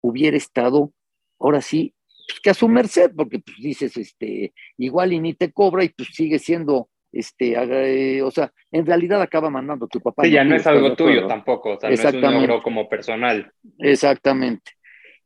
[0.01, 0.93] hubiera estado,
[1.39, 1.95] ahora sí,
[2.29, 5.91] pues, que a su merced, porque pues, dices, este, igual y ni te cobra y
[5.91, 10.25] pues sigue siendo este, eh, o sea, en realidad acaba mandando tu papá.
[10.25, 13.53] Sí, ya no es algo tuyo tampoco, o sea, no es un logro como personal.
[13.79, 14.73] Exactamente.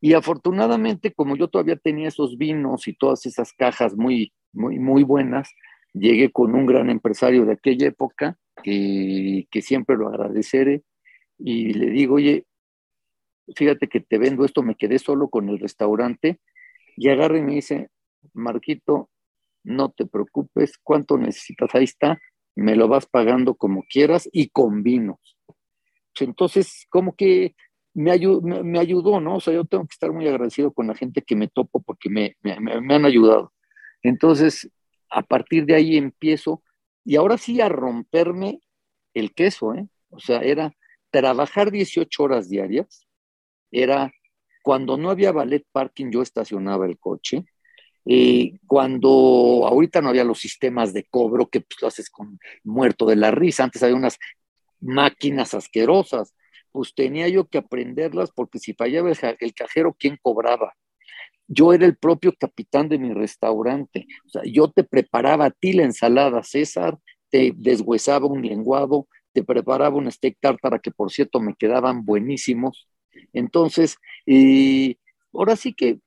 [0.00, 5.02] Y afortunadamente, como yo todavía tenía esos vinos y todas esas cajas muy, muy, muy
[5.02, 5.54] buenas,
[5.92, 10.82] llegué con un gran empresario de aquella época, que, que siempre lo agradeceré,
[11.38, 12.44] y le digo, oye,
[13.56, 16.38] fíjate que te vendo esto, me quedé solo con el restaurante,
[16.96, 17.88] y agarra y me dice,
[18.32, 19.10] Marquito,
[19.62, 21.74] no te preocupes, ¿cuánto necesitas?
[21.74, 22.20] Ahí está,
[22.54, 25.36] me lo vas pagando como quieras y con vinos.
[26.18, 27.54] Entonces, como que
[27.94, 28.18] me,
[28.62, 29.36] me, ayudó, ¿no?
[29.36, 32.10] O sea, yo tengo que estar muy agradecido con la gente que me topo porque
[32.10, 33.52] me, me han ayudado.
[34.02, 34.70] Entonces,
[35.10, 36.62] a partir de ahí empiezo,
[37.04, 38.60] y ahora sí a romperme
[39.14, 39.88] el queso, ¿eh?
[40.10, 40.74] O sea, era
[41.10, 43.06] trabajar 18 horas diarias,
[43.70, 44.12] era
[44.62, 47.44] cuando no había ballet parking, yo estacionaba el coche,
[48.06, 49.08] eh, cuando
[49.66, 53.30] ahorita no había los sistemas de cobro que pues, lo haces con muerto de la
[53.30, 54.18] risa, antes había unas
[54.80, 56.34] máquinas asquerosas,
[56.72, 60.74] pues tenía yo que aprenderlas porque si fallaba el, cajero, ¿quién cobraba?
[61.46, 65.72] Yo era el propio capitán de mi restaurante, o sea, yo te preparaba a ti
[65.72, 71.40] la ensalada César, te deshuesaba un lenguado, te preparaba un steak tartara que por cierto
[71.40, 72.88] me quedaban buenísimos.
[73.32, 74.98] Entonces, y
[75.32, 75.98] ahora sí que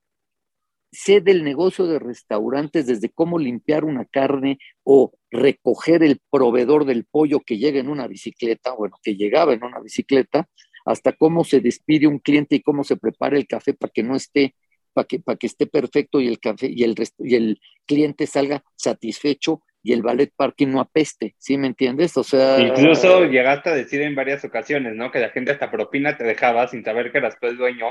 [0.93, 7.05] sé del negocio de restaurantes, desde cómo limpiar una carne o recoger el proveedor del
[7.05, 10.47] pollo que llega en una bicicleta, bueno, que llegaba en una bicicleta,
[10.85, 14.15] hasta cómo se despide un cliente y cómo se prepara el café para que no
[14.15, 14.55] esté,
[14.93, 18.63] para que, para que esté perfecto y el café y el, y el cliente salga
[18.75, 22.17] satisfecho y el ballet parking no apeste, ¿sí me entiendes?
[22.17, 22.59] O sea...
[22.59, 25.11] Incluso llegaste a decir en varias ocasiones, ¿no?
[25.11, 27.87] Que la gente hasta propina te dejaba sin saber que eras tú el dueño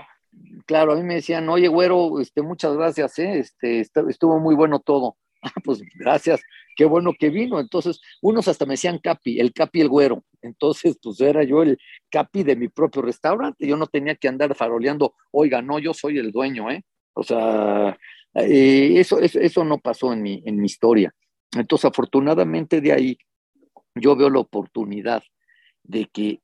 [0.66, 3.38] claro, a mí me decían, oye, güero, este, muchas gracias, ¿eh?
[3.38, 5.16] este, estuvo muy bueno todo.
[5.44, 6.40] Ah, pues gracias,
[6.76, 7.58] qué bueno que vino.
[7.58, 10.22] Entonces, unos hasta me decían Capi, el Capi el güero.
[10.40, 11.76] Entonces, pues era yo el
[12.12, 13.66] Capi de mi propio restaurante.
[13.66, 16.84] Yo no tenía que andar faroleando, oiga, no, yo soy el dueño, ¿eh?
[17.14, 17.98] O sea,
[18.36, 21.12] eh, eso, eso, no pasó en mi, en mi historia.
[21.56, 23.18] Entonces, afortunadamente de ahí,
[23.94, 25.22] yo veo la oportunidad
[25.82, 26.40] de que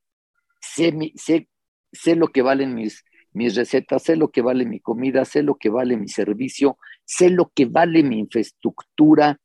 [0.61, 1.49] sé, sé,
[1.93, 5.57] sé lo que valen mis, mis recetas, sé lo que vale mi comida, sé lo
[5.57, 9.41] que vale mi servicio, sé lo que vale mi infraestructura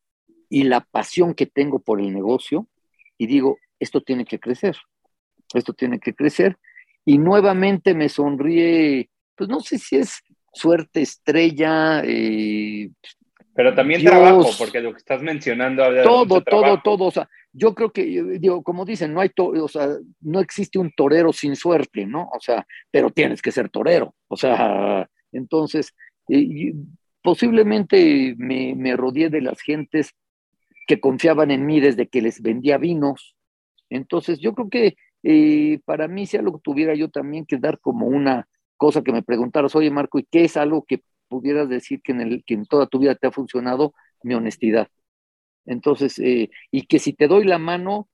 [0.50, 2.68] y la pasión que tengo por el negocio
[3.18, 4.76] y digo, esto tiene que crecer,
[5.54, 6.58] esto tiene que crecer.
[7.06, 10.22] Y nuevamente me sonríe, pues no sé si es
[10.54, 12.92] suerte estrella, eh,
[13.56, 17.92] pero también trabajo, porque lo que estás mencionando todo, todo, todo, o sea, yo creo
[17.92, 18.04] que,
[18.40, 19.90] digo, como dicen, no hay, o sea,
[20.22, 22.30] no existe un torero sin suerte, ¿no?
[22.34, 25.94] O sea, pero tienes que ser torero, o sea, entonces,
[27.22, 30.16] posiblemente me, me rodeé de las gentes
[30.88, 33.36] que confiaban en mí desde que les vendía vinos,
[33.90, 38.08] entonces yo creo que eh, para mí, si algo tuviera yo también que dar como
[38.08, 41.02] una cosa que me preguntaras, oye Marco, ¿y qué es algo que
[41.34, 43.94] pudieras decir que en, el, que en toda tu vida te ha funcionado?
[44.24, 44.88] Mi honestidad
[45.66, 48.10] entonces, eh, y que si te doy la mano,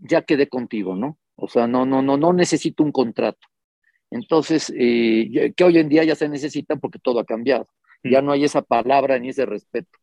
[0.00, 1.18] ya quedé contigo, ¿no?
[1.36, 3.46] O sea, no, no, no, no necesito un contrato.
[4.10, 7.68] Entonces, eh, que hoy en día ya se necesita porque todo ha cambiado.
[8.02, 9.98] Ya no hay esa palabra ni ese respeto.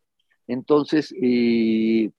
[0.47, 2.11] Entonces, eh,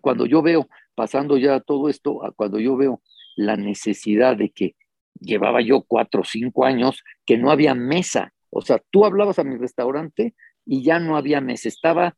[0.00, 3.02] cuando yo veo, pasando ya todo esto, cuando yo veo
[3.36, 4.76] la necesidad de que
[5.20, 8.32] llevaba yo cuatro o cinco años, que no había mesa.
[8.56, 11.68] O sea, tú hablabas a mi restaurante y ya no había mesa.
[11.68, 12.16] Estaba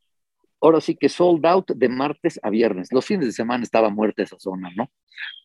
[0.61, 2.93] ahora sí que sold out de martes a viernes.
[2.93, 4.91] Los fines de semana estaba muerta esa zona, ¿no?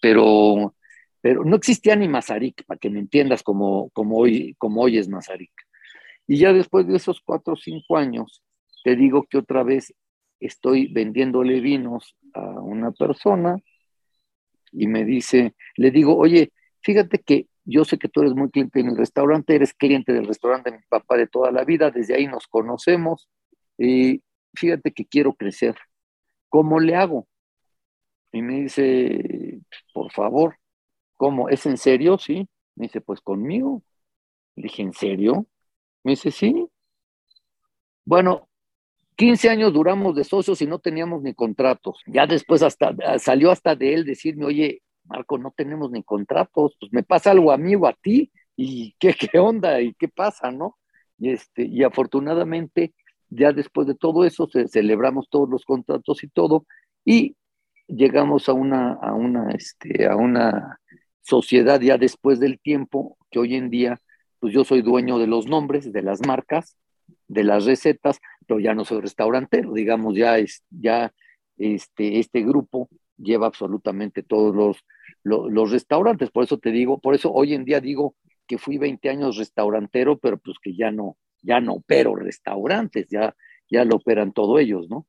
[0.02, 0.76] Pero,
[1.22, 5.10] pero no existía ni Mazarik, para que me entiendas como, como, hoy, como hoy es
[5.10, 5.52] Mazarik.
[6.28, 8.44] Y ya después de esos cuatro o cinco años,
[8.84, 9.94] te digo que otra vez
[10.40, 13.58] estoy vendiéndole vinos a una persona
[14.72, 16.52] y me dice, le digo, oye,
[16.84, 20.28] fíjate que yo sé que tú eres muy cliente en el restaurante, eres cliente del
[20.28, 23.30] restaurante de mi papá de toda la vida, desde ahí nos conocemos,
[23.78, 24.22] y
[24.54, 25.76] fíjate que quiero crecer.
[26.50, 27.28] ¿Cómo le hago?
[28.32, 29.60] Y me dice,
[29.94, 30.58] por favor,
[31.16, 31.50] ¿cómo?
[31.50, 32.18] ¿Es en serio?
[32.18, 32.48] Sí.
[32.76, 33.84] Me dice, pues conmigo.
[34.56, 35.48] Le dije, ¿en serio?
[36.04, 36.68] Me dice, sí.
[38.06, 38.50] Bueno,
[39.16, 42.02] 15 años duramos de socios y no teníamos ni contratos.
[42.08, 46.92] Ya después hasta salió hasta de él decirme, oye, Marco, no tenemos ni contratos, pues
[46.94, 50.52] me pasa algo a mí o a ti, y qué, qué onda, y qué pasa,
[50.52, 50.78] ¿no?
[51.18, 52.94] Y, este, y afortunadamente,
[53.30, 56.66] ya después de todo eso, celebramos todos los contratos y todo,
[57.06, 57.36] y
[57.88, 60.80] llegamos a una, a una, este, a una
[61.22, 64.00] sociedad ya después del tiempo, que hoy en día,
[64.40, 66.78] pues yo soy dueño de los nombres, de las marcas,
[67.28, 71.14] de las recetas, pero ya no soy restaurantero, digamos, ya es, ya
[71.58, 74.78] este, este grupo lleva absolutamente todos los,
[75.24, 78.16] los, restaurantes, por eso te digo, por eso hoy en día digo
[78.48, 83.36] que fui 20 años restaurantero, pero pues que ya no, ya no opero restaurantes, ya,
[83.70, 85.08] ya lo operan todos ellos, ¿no?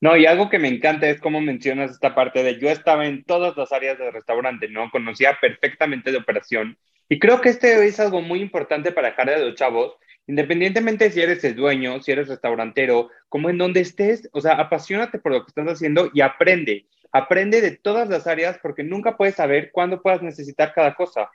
[0.00, 3.24] No, y algo que me encanta es cómo mencionas esta parte de yo estaba en
[3.24, 4.90] todas las áreas del restaurante, ¿no?
[4.90, 6.78] Conocía perfectamente de operación.
[7.08, 9.94] Y creo que este es algo muy importante para dejar de los chavos,
[10.28, 15.18] independientemente si eres el dueño, si eres restaurantero, como en donde estés, o sea, apasionate
[15.18, 16.86] por lo que estás haciendo y aprende.
[17.12, 21.30] Aprende de todas las áreas porque nunca puedes saber cuándo puedas necesitar cada cosa.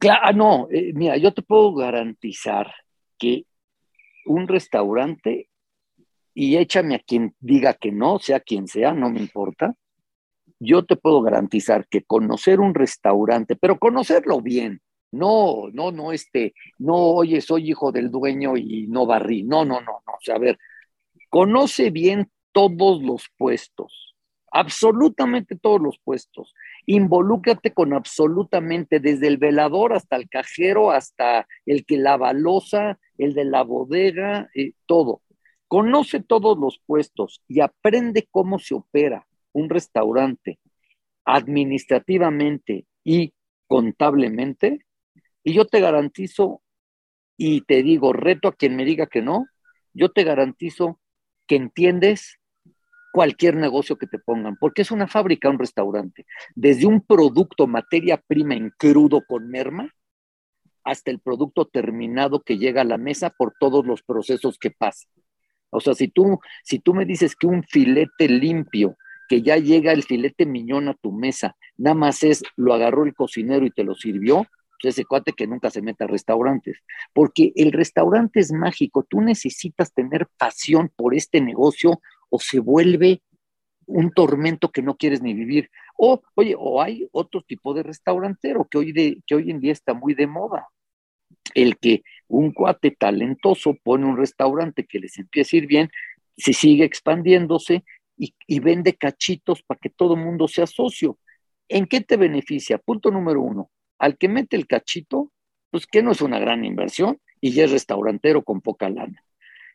[0.00, 2.72] Claro, ah, no, eh, mira, yo te puedo garantizar
[3.18, 3.44] que
[4.24, 5.48] un restaurante
[6.34, 9.74] y échame a quien diga que no, sea quien sea, no me importa.
[10.58, 14.80] Yo te puedo garantizar que conocer un restaurante, pero conocerlo bien,
[15.12, 19.80] no, no, no, este, no, oye, soy hijo del dueño y no barrí, no, no,
[19.80, 20.58] no, no, o sea, a ver,
[21.30, 24.05] conoce bien todos los puestos,
[24.58, 26.54] absolutamente todos los puestos,
[26.86, 33.34] involúcrate con absolutamente desde el velador hasta el cajero, hasta el que lava losa, el
[33.34, 35.22] de la bodega, eh, todo
[35.68, 40.60] Conoce todos los puestos y aprende cómo se opera un restaurante
[41.24, 43.34] administrativamente y
[43.66, 44.86] contablemente.
[45.42, 46.62] Y yo te garantizo,
[47.36, 49.46] y te digo, reto a quien me diga que no,
[49.92, 51.00] yo te garantizo
[51.48, 52.38] que entiendes
[53.16, 56.26] cualquier negocio que te pongan, porque es una fábrica, un restaurante.
[56.54, 59.90] Desde un producto, materia prima en crudo con merma,
[60.84, 65.08] hasta el producto terminado que llega a la mesa por todos los procesos que pasa.
[65.70, 68.98] O sea, si tú, si tú me dices que un filete limpio,
[69.30, 73.14] que ya llega el filete miñón a tu mesa, nada más es, lo agarró el
[73.14, 74.46] cocinero y te lo sirvió,
[74.82, 76.76] pues ese cuate que nunca se meta a restaurantes,
[77.14, 83.22] porque el restaurante es mágico, tú necesitas tener pasión por este negocio o se vuelve
[83.86, 85.70] un tormento que no quieres ni vivir.
[85.96, 89.72] O, oye, o hay otro tipo de restaurantero que hoy, de, que hoy en día
[89.72, 90.68] está muy de moda,
[91.54, 95.90] el que un cuate talentoso pone un restaurante que les empieza a ir bien,
[96.36, 97.84] se sigue expandiéndose
[98.18, 101.18] y, vende cachitos para que todo el mundo sea socio.
[101.68, 102.78] ¿En qué te beneficia?
[102.78, 105.32] Punto número uno, al que mete el cachito,
[105.70, 109.22] pues que no es una gran inversión y ya es restaurantero con poca lana.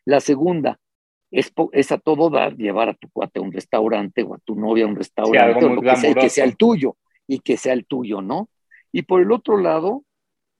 [0.04, 0.80] La segunda,
[1.32, 4.54] es, es, a todo dar llevar a tu cuate a un restaurante o a tu
[4.54, 8.20] novia a un restaurante, o que, que sea el tuyo y que sea el tuyo,
[8.20, 8.50] ¿no?
[8.92, 10.04] Y por el otro lado,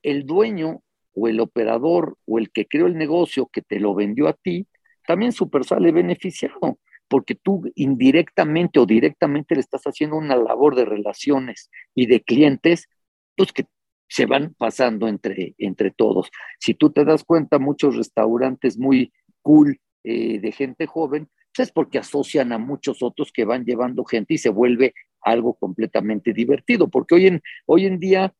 [0.01, 0.81] el dueño
[1.13, 4.67] o el operador o el que creó el negocio que te lo vendió a ti,
[5.05, 10.85] también super sale beneficiado, porque tú indirectamente o directamente le estás haciendo una labor de
[10.85, 12.89] relaciones y de clientes,
[13.37, 13.65] pues que
[14.09, 16.31] se van pasando entre, entre todos.
[16.59, 21.73] Si tú te das cuenta, muchos restaurantes muy cool eh, de gente joven, pues es
[21.73, 26.89] porque asocian a muchos otros que van llevando gente y se vuelve algo completamente divertido,
[26.89, 28.33] porque hoy en, hoy en día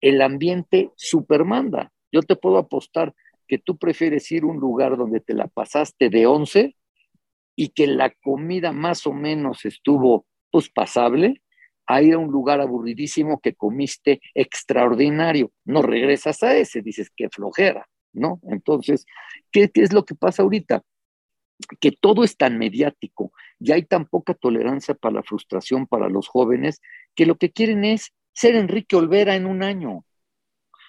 [0.00, 1.92] el ambiente supermanda.
[2.12, 3.14] Yo te puedo apostar
[3.46, 6.76] que tú prefieres ir a un lugar donde te la pasaste de once
[7.56, 11.42] y que la comida más o menos estuvo pues pasable,
[11.86, 15.50] a ir a un lugar aburridísimo que comiste extraordinario.
[15.64, 18.40] No regresas a ese, dices que flojera, ¿no?
[18.44, 19.04] Entonces,
[19.50, 20.82] ¿qué, ¿qué, es lo que pasa ahorita?
[21.80, 26.28] Que todo es tan mediático y hay tan poca tolerancia para la frustración para los
[26.28, 26.80] jóvenes
[27.14, 30.04] que lo que quieren es ser Enrique Olvera en un año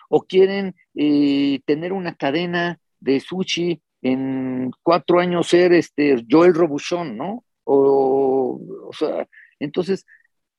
[0.09, 7.15] o quieren eh, tener una cadena de sushi en cuatro años ser este Joel Robuchon,
[7.17, 7.45] ¿no?
[7.63, 9.28] O, o sea,
[9.59, 10.05] entonces,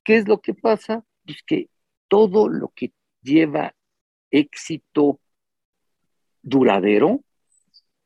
[0.05, 1.05] ¿qué es lo que pasa?
[1.25, 1.69] Pues que
[2.09, 3.75] todo lo que lleva
[4.31, 5.21] éxito
[6.43, 7.21] duradero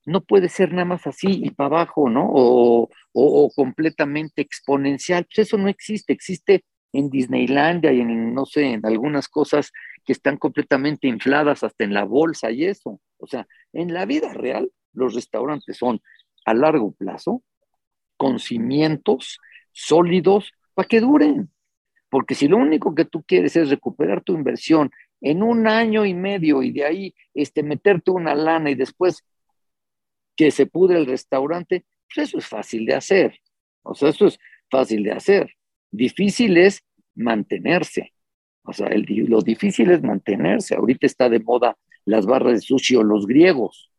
[0.06, 2.30] no puede ser nada más así y para abajo, ¿no?
[2.32, 5.26] O, o, completamente exponencial.
[5.26, 9.72] Pues eso no existe, existe en Disneylandia y en, no sé, en algunas cosas
[10.04, 13.00] que están completamente infladas hasta en la bolsa y eso.
[13.18, 16.00] O sea, en la vida real, los restaurantes son
[16.44, 17.42] a largo plazo,
[18.16, 19.38] con cimientos
[19.72, 21.50] sólidos, para que duren.
[22.08, 24.90] Porque si lo único que tú quieres es recuperar tu inversión
[25.20, 29.24] en un año y medio y de ahí este, meterte una lana y después
[30.36, 33.40] que se pudre el restaurante, pues eso es fácil de hacer.
[33.82, 34.38] O sea, eso es
[34.70, 35.54] fácil de hacer.
[35.90, 36.82] Difícil es
[37.14, 38.12] mantenerse.
[38.62, 40.74] O sea, lo difícil es mantenerse.
[40.74, 43.90] Ahorita está de moda las barras de sushi o los griegos.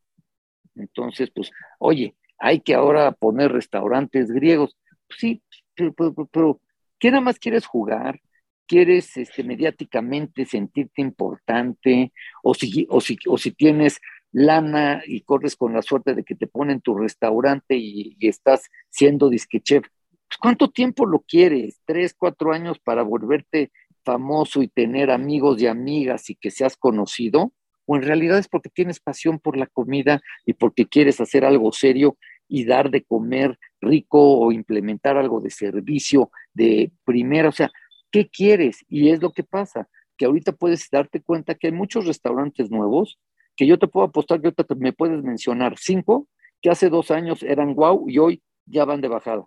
[0.76, 4.76] Entonces, pues, oye, hay que ahora poner restaurantes griegos.
[5.08, 5.42] Pues sí,
[5.74, 5.94] pero,
[6.32, 6.62] pero,
[7.00, 8.20] ¿qué nada más quieres jugar?
[8.68, 12.12] ¿Quieres este, mediáticamente sentirte importante?
[12.44, 14.00] O si, o, si, o si tienes
[14.32, 19.30] lana y corres con la suerte de que te ponen tu restaurante y, estás siendo
[19.30, 19.86] disque chef,
[20.28, 21.82] pues, ¿cuánto tiempo lo quieres?
[21.86, 23.72] ¿Tres, cuatro años para volverte
[24.04, 27.54] famoso y tener amigos y amigas y que seas conocido?
[27.86, 31.72] ¿O en realidad es porque tienes pasión por la comida y porque quieres hacer algo
[31.72, 32.18] serio
[32.50, 37.48] y dar de comer rico o implementar algo de servicio de primera?
[37.48, 37.72] O sea,
[38.12, 38.84] ¿qué quieres?
[38.90, 43.20] Y es lo que pasa, que ahorita puedes darte cuenta que hay muchos restaurantes nuevos
[43.58, 46.28] que yo te puedo apostar que ahorita me puedes mencionar cinco
[46.62, 49.46] que hace dos años eran guau y hoy ya van de bajada.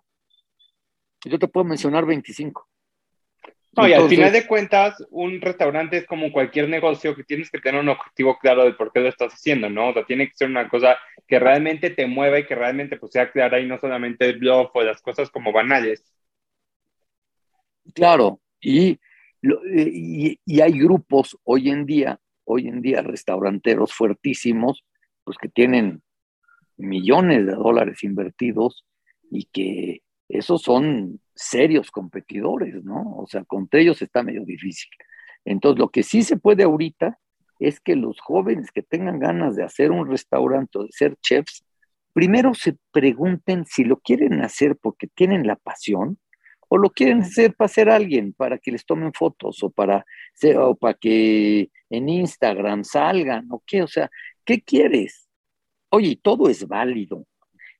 [1.23, 2.67] Yo te puedo mencionar 25.
[3.77, 7.59] No, y al final de cuentas, un restaurante es como cualquier negocio que tienes que
[7.59, 9.89] tener un objetivo claro de por qué lo estás haciendo, ¿no?
[9.89, 13.13] O sea, tiene que ser una cosa que realmente te mueva y que realmente pues,
[13.13, 16.03] sea clara y no solamente el blog o las cosas como banales.
[17.93, 18.99] Claro, y,
[19.41, 22.19] y, y hay grupos hoy en día
[22.51, 24.83] hoy en día restauranteros fuertísimos,
[25.23, 26.01] pues que tienen
[26.77, 28.85] millones de dólares invertidos
[29.29, 33.15] y que esos son serios competidores, ¿no?
[33.17, 34.89] O sea, contra ellos está medio difícil.
[35.45, 37.17] Entonces, lo que sí se puede ahorita
[37.59, 41.63] es que los jóvenes que tengan ganas de hacer un restaurante o de ser chefs,
[42.13, 46.17] primero se pregunten si lo quieren hacer porque tienen la pasión
[46.69, 50.05] o lo quieren hacer para ser alguien, para que les tomen fotos o para,
[50.57, 54.09] o para que en Instagram salgan o qué, o sea,
[54.45, 55.27] ¿qué quieres?
[55.89, 57.27] Oye, todo es válido.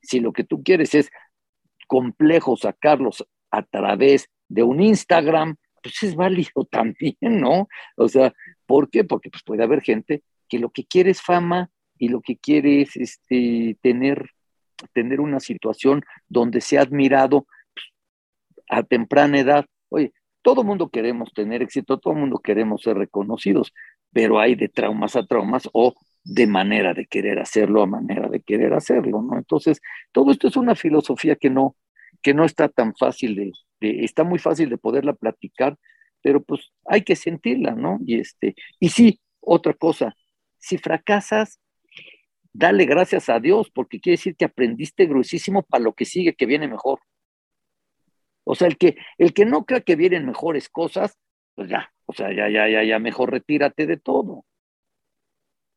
[0.02, 1.10] Si lo que tú quieres es
[1.88, 7.68] complejo sacarlos a través de un Instagram, pues es válido también, ¿no?
[7.96, 8.32] O sea,
[8.66, 9.02] ¿por qué?
[9.04, 12.82] Porque pues puede haber gente que lo que quiere es fama y lo que quiere
[12.82, 14.30] es este, tener,
[14.92, 17.46] tener una situación donde sea admirado
[18.68, 19.66] a temprana edad.
[19.88, 23.72] Oye, todo mundo queremos tener éxito, todo mundo queremos ser reconocidos,
[24.12, 25.94] pero hay de traumas a traumas o
[26.24, 29.36] de manera de querer hacerlo a manera de querer hacerlo, ¿no?
[29.36, 29.80] Entonces,
[30.12, 31.76] todo esto es una filosofía que no,
[32.22, 33.34] que no está tan fácil
[33.80, 35.76] de, está muy fácil de poderla platicar,
[36.22, 37.98] pero pues hay que sentirla, ¿no?
[38.06, 40.14] Y este, y sí, otra cosa,
[40.58, 41.60] si fracasas,
[42.52, 46.46] dale gracias a Dios, porque quiere decir que aprendiste gruesísimo para lo que sigue, que
[46.46, 47.00] viene mejor.
[48.44, 51.18] O sea, el que, el que no crea que vienen mejores cosas,
[51.54, 54.44] pues ya, o sea, ya, ya, ya, ya, mejor retírate de todo.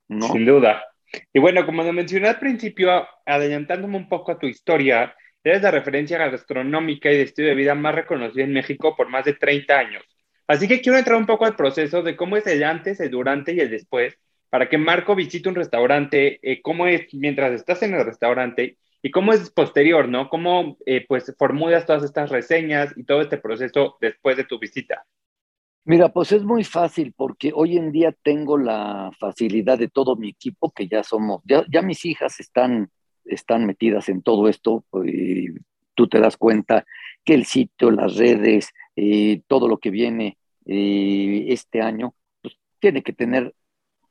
[0.09, 0.27] ¿no?
[0.33, 0.83] Sin duda.
[1.31, 5.71] Y bueno, como lo mencioné al principio, adelantándome un poco a tu historia, eres la
[5.71, 9.79] referencia gastronómica y de estilo de vida más reconocida en México por más de 30
[9.79, 10.03] años.
[10.45, 13.53] Así que quiero entrar un poco al proceso de cómo es el antes, el durante
[13.53, 14.17] y el después,
[14.49, 19.09] para que Marco visite un restaurante, eh, cómo es mientras estás en el restaurante y
[19.09, 20.27] cómo es posterior, ¿no?
[20.27, 25.05] Cómo eh, pues formulas todas estas reseñas y todo este proceso después de tu visita.
[25.88, 30.29] Mira, pues es muy fácil porque hoy en día tengo la facilidad de todo mi
[30.29, 32.89] equipo, que ya somos, ya, mis hijas están,
[33.23, 35.49] están metidas en todo esto, y
[35.93, 36.86] tú te das cuenta
[37.23, 43.03] que el sitio, las redes, eh, todo lo que viene eh, este año, pues tiene
[43.03, 43.53] que tener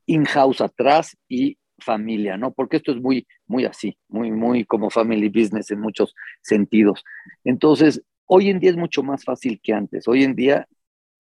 [0.07, 2.53] in-house atrás y familia, ¿no?
[2.53, 7.03] Porque esto es muy, muy así, muy, muy como family business en muchos sentidos.
[7.43, 10.07] Entonces, hoy en día es mucho más fácil que antes.
[10.07, 10.69] Hoy en día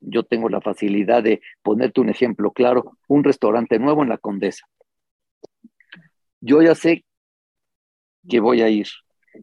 [0.06, 4.66] yo tengo la facilidad de ponerte un ejemplo claro, un restaurante nuevo en la Condesa.
[6.40, 7.04] Yo ya sé
[8.28, 8.86] que voy a ir.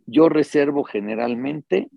[0.06, 1.90] Yo reservo generalmente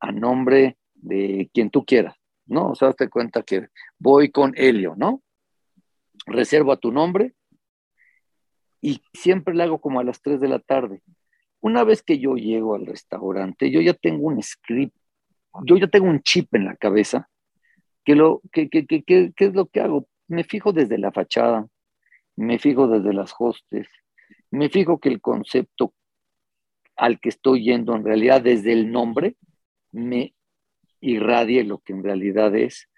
[0.00, 2.16] a nombre de quien tú quieras,
[2.46, 2.70] ¿no?
[2.70, 3.68] O sea, hazte cuenta que
[3.98, 5.22] voy con Helio, ¿no?
[6.26, 7.34] Reservo a tu nombre
[8.80, 11.02] y siempre le hago como a las 3 de la tarde.
[11.60, 14.96] Una vez que yo llego al restaurante, yo ya tengo un script,
[15.64, 17.28] yo ya tengo un chip en la cabeza
[18.04, 18.68] ¿Qué, lo, qué,
[19.36, 20.08] es lo que hago?
[20.28, 21.66] Me fijo desde la fachada,
[22.36, 23.88] me fijo desde las hostes,
[24.50, 25.94] me fijo que el concepto
[26.96, 29.36] al que estoy yendo en realidad desde el nombre
[29.92, 30.34] me
[31.00, 32.88] irradie lo que en realidad es.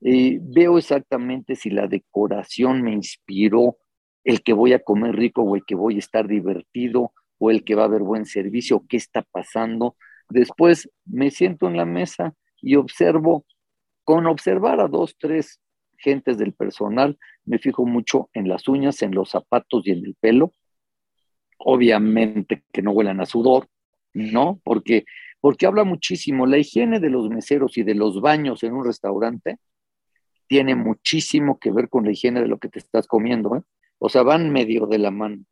[0.00, 3.78] veo exactamente si la decoración me inspiró
[4.24, 7.64] el que voy a comer rico o el que voy a estar divertido o el
[7.64, 9.96] que va a haber buen servicio, qué está pasando.
[10.28, 13.44] Después me siento en la mesa y observo,
[14.04, 15.60] con observar a dos, tres
[15.98, 20.16] gentes del personal, me fijo mucho en las uñas, en los zapatos y en el
[20.18, 20.52] pelo.
[21.58, 23.68] Obviamente que no huelan a sudor,
[24.12, 24.60] ¿no?
[24.64, 25.04] Porque,
[25.40, 26.46] porque habla muchísimo.
[26.46, 29.58] La higiene de los meseros y de los baños en un restaurante
[30.48, 33.62] tiene muchísimo que ver con la higiene de lo que te estás comiendo, ¿eh?
[33.98, 35.44] O sea, van medio de la mano.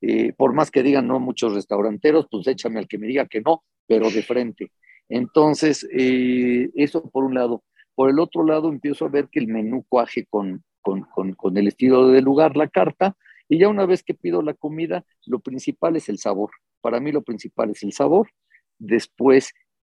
[0.00, 3.40] Eh, por más que digan no muchos restauranteros, pues échame al que me diga que
[3.40, 4.70] no, pero de frente.
[5.08, 7.64] Entonces, eh, eso por un lado.
[7.94, 11.68] Por el otro lado, empiezo a ver que el menú cuaje con, con, con, el
[11.68, 13.16] estilo del lugar, la carta,
[13.48, 16.50] y ya una vez que pido la comida, lo principal es el sabor.
[16.80, 18.30] Para mí lo principal es el sabor,
[18.78, 19.52] después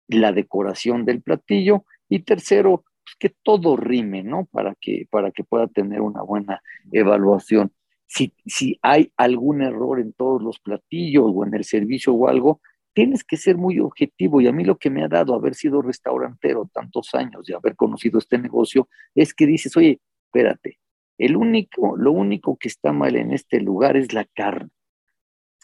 [0.08, 4.46] la decoración del platillo y tercero, pues que todo rime, ¿no?
[4.50, 7.72] Para que, para que pueda tener una buena evaluación
[8.12, 12.60] si, si hay algún error en todos los platillos o en el servicio o algo,
[12.92, 14.40] tienes que ser muy objetivo.
[14.40, 17.76] Y a mí lo que me ha dado haber sido restaurantero tantos años y haber
[17.76, 20.78] conocido este negocio es que dices, oye, espérate,
[21.18, 24.70] el único, lo único que está mal en este lugar es la carne.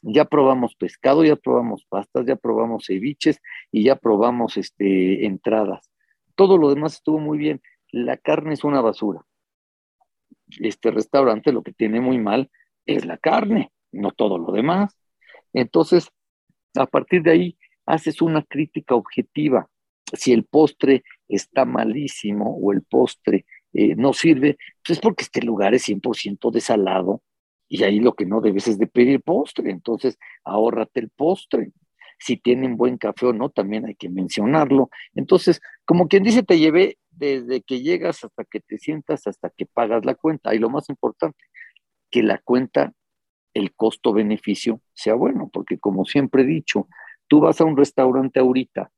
[0.02, 3.40] Ya probamos pescado, ya probamos pastas, ya probamos ceviches
[3.72, 5.90] y ya probamos este, entradas.
[6.36, 7.60] Todo lo demás estuvo muy bien.
[7.90, 9.24] La carne es una basura
[10.60, 12.50] este restaurante lo que tiene muy mal
[12.86, 14.96] es la carne, no todo lo demás.
[15.52, 16.10] Entonces,
[16.74, 19.68] a partir de ahí, haces una crítica objetiva.
[20.12, 25.42] Si el postre está malísimo o el postre eh, no sirve, pues es porque este
[25.42, 27.22] lugar es 100% desalado
[27.68, 29.70] y ahí lo que no debes es de pedir postre.
[29.70, 31.72] Entonces, ahórrate el postre.
[32.18, 34.90] Si tienen buen café o no, también hay que mencionarlo.
[35.14, 39.66] Entonces, como quien dice, te llevé desde que llegas hasta que te sientas, hasta que
[39.66, 40.54] pagas la cuenta.
[40.54, 41.38] Y lo más importante,
[42.10, 42.92] que la cuenta,
[43.58, 46.88] el costo-beneficio sea bueno, porque como siempre he dicho,
[47.26, 48.90] tú vas a un restaurante ahorita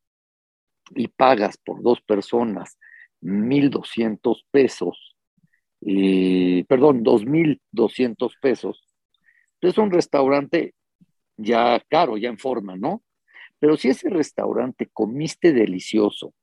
[0.94, 2.78] y pagas por dos personas
[3.22, 5.16] 1.200 pesos,
[5.80, 8.86] y, perdón, 2.200 pesos.
[9.60, 10.74] Es un restaurante
[11.36, 13.02] ya caro, ya en forma, ¿no?
[13.58, 16.34] Pero si ese restaurante comiste delicioso,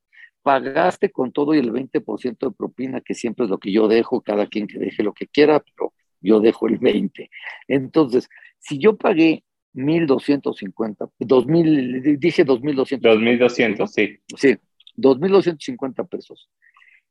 [0.42, 4.22] pagaste con todo y el 20% de propina, que siempre es lo que yo dejo,
[4.22, 7.28] cada quien que deje lo que quiera, pero yo dejo el 20%.
[7.68, 9.44] Entonces, si yo pagué
[9.74, 13.00] 1.250, 2.000, dije 2.200.
[13.00, 14.18] 2.200, sí.
[14.36, 14.56] Sí,
[14.96, 16.50] 2.250 pesos.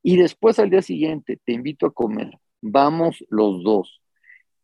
[0.03, 2.31] Y después al día siguiente te invito a comer,
[2.61, 4.01] vamos los dos,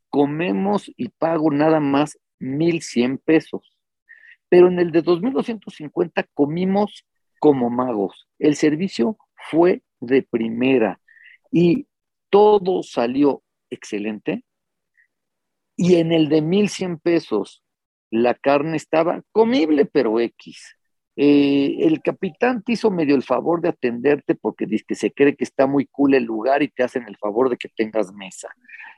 [0.09, 3.77] comemos y pago nada más 1.100 pesos.
[4.49, 7.05] Pero en el de 2.250 comimos
[7.39, 8.27] como magos.
[8.39, 9.17] El servicio
[9.49, 10.99] fue de primera
[11.51, 11.87] y
[12.29, 13.42] todo salió
[13.73, 14.43] excelente.
[15.75, 17.63] Y en el de 1100 pesos,
[18.11, 20.77] la carne estaba comible, pero X.
[21.15, 25.35] Eh, el capitán te hizo medio el favor de atenderte porque dice que se cree
[25.35, 28.49] que está muy cool el lugar y te hacen el favor de que tengas mesa.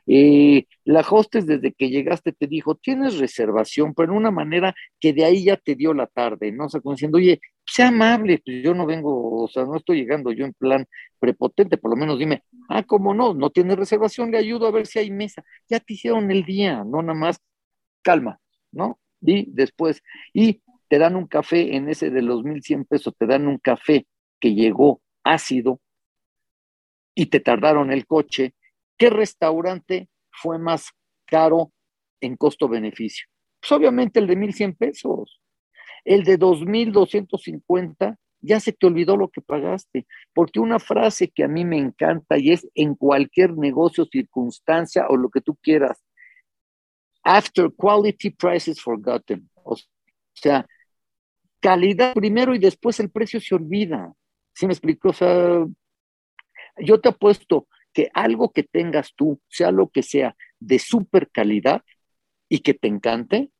[0.06, 5.12] Eh, la hostess desde que llegaste te dijo, tienes reservación, pero en una manera que
[5.12, 6.66] de ahí ya te dio la tarde, ¿no?
[6.66, 9.98] O sea, como diciendo, oye, sea amable, pues yo no vengo, o sea, no estoy
[9.98, 10.86] llegando yo en plan
[11.18, 13.34] prepotente, por lo menos dime, ah, ¿cómo no?
[13.34, 15.44] No tienes reservación, le ayudo a ver si hay mesa.
[15.68, 17.40] Ya te hicieron el día, no nada más,
[18.02, 18.40] calma,
[18.72, 19.00] ¿no?
[19.20, 20.02] Y después,
[20.32, 24.06] y te dan un café en ese de los 1100 pesos, te dan un café
[24.40, 25.80] que llegó ácido
[27.14, 28.54] y te tardaron el coche.
[28.96, 30.90] ¿Qué restaurante fue más
[31.26, 31.72] caro
[32.20, 33.26] en costo-beneficio?
[33.60, 35.40] Pues obviamente el de 1100 pesos.
[36.04, 41.48] El de 2250 ya se te olvidó lo que pagaste, porque una frase que a
[41.48, 46.04] mí me encanta y es en cualquier negocio, circunstancia o lo que tú quieras,
[47.24, 49.50] after quality price is forgotten.
[49.64, 49.76] O
[50.32, 50.66] sea,
[51.66, 54.12] calidad primero y después el precio se olvida.
[54.54, 55.08] ¿Sí me explico?
[55.08, 55.66] O sea,
[56.78, 61.82] yo te apuesto que algo que tengas tú, sea lo que sea, de super calidad
[62.48, 63.50] y que te encante,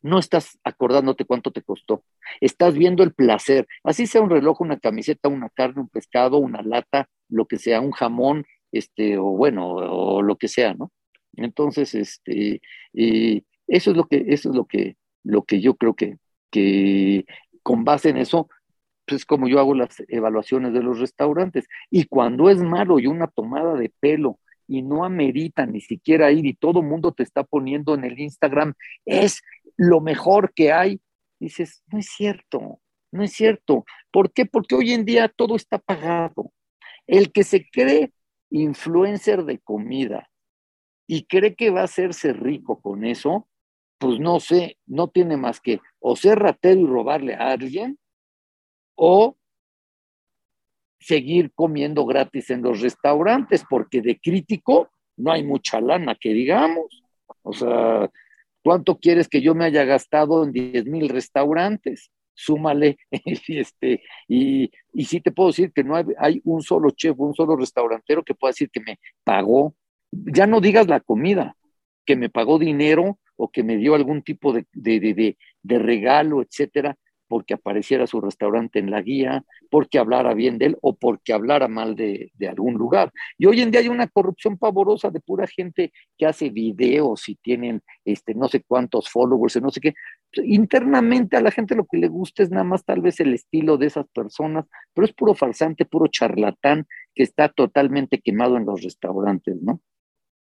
[0.00, 2.02] no estás acordándote cuánto te costó.
[2.40, 3.68] Estás viendo el placer.
[3.84, 7.80] Así sea un reloj, una camiseta, una carne, un pescado, una lata, lo que sea,
[7.80, 10.90] un jamón, este, o bueno, o lo que sea, ¿no?
[11.34, 12.60] Entonces, este,
[12.92, 16.18] y eso es lo que, eso es lo que, lo que yo creo que,
[16.52, 17.24] que
[17.64, 18.48] con base en eso,
[19.06, 21.66] pues como yo hago las evaluaciones de los restaurantes.
[21.90, 24.38] Y cuando es malo y una tomada de pelo
[24.68, 28.74] y no amerita ni siquiera ir y todo mundo te está poniendo en el Instagram,
[29.04, 29.42] es
[29.76, 31.00] lo mejor que hay,
[31.40, 32.80] dices, no es cierto,
[33.10, 33.84] no es cierto.
[34.12, 34.46] ¿Por qué?
[34.46, 36.52] Porque hoy en día todo está pagado.
[37.06, 38.12] El que se cree
[38.50, 40.28] influencer de comida
[41.06, 43.48] y cree que va a hacerse rico con eso,
[44.02, 48.00] pues no sé, no tiene más que o ser ratero y robarle a alguien
[48.96, 49.36] o
[50.98, 57.04] seguir comiendo gratis en los restaurantes, porque de crítico no hay mucha lana que digamos.
[57.42, 58.10] O sea,
[58.64, 62.10] ¿cuánto quieres que yo me haya gastado en 10 mil restaurantes?
[62.34, 62.96] Súmale,
[63.46, 67.36] este, y, y sí te puedo decir que no hay, hay un solo chef, un
[67.36, 69.76] solo restaurantero que pueda decir que me pagó,
[70.10, 71.56] ya no digas la comida,
[72.04, 76.96] que me pagó dinero o que me dio algún tipo de, de, de, regalo, etcétera,
[77.26, 81.66] porque apareciera su restaurante en la guía, porque hablara bien de él o porque hablara
[81.66, 83.10] mal de, de, algún lugar.
[83.38, 87.36] Y hoy en día hay una corrupción pavorosa de pura gente que hace videos y
[87.36, 89.94] tienen este, no sé cuántos followers, no sé qué.
[90.44, 93.78] Internamente a la gente lo que le gusta es nada más tal vez el estilo
[93.78, 98.82] de esas personas, pero es puro farsante, puro charlatán que está totalmente quemado en los
[98.82, 99.80] restaurantes, ¿no?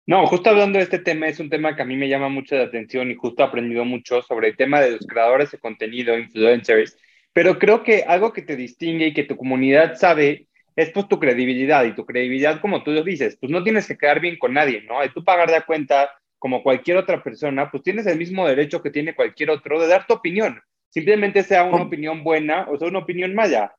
[0.08, 2.56] No, justo hablando de este tema, es un tema que a mí me llama mucho
[2.56, 6.18] la atención y justo he aprendido mucho sobre el tema de los creadores de contenido,
[6.18, 6.97] influencers,
[7.34, 11.20] pero creo que algo que te distingue y que tu comunidad sabe es pues tu
[11.20, 14.54] credibilidad y tu credibilidad, como tú lo dices, pues no tienes que quedar bien con
[14.54, 15.04] nadie, ¿no?
[15.06, 18.89] Y tú pagar de cuenta como cualquier otra persona, pues tienes el mismo derecho que
[18.89, 22.99] tiene cualquier otro de dar tu opinión, simplemente sea una opinión buena o sea una
[22.99, 23.76] opinión mala.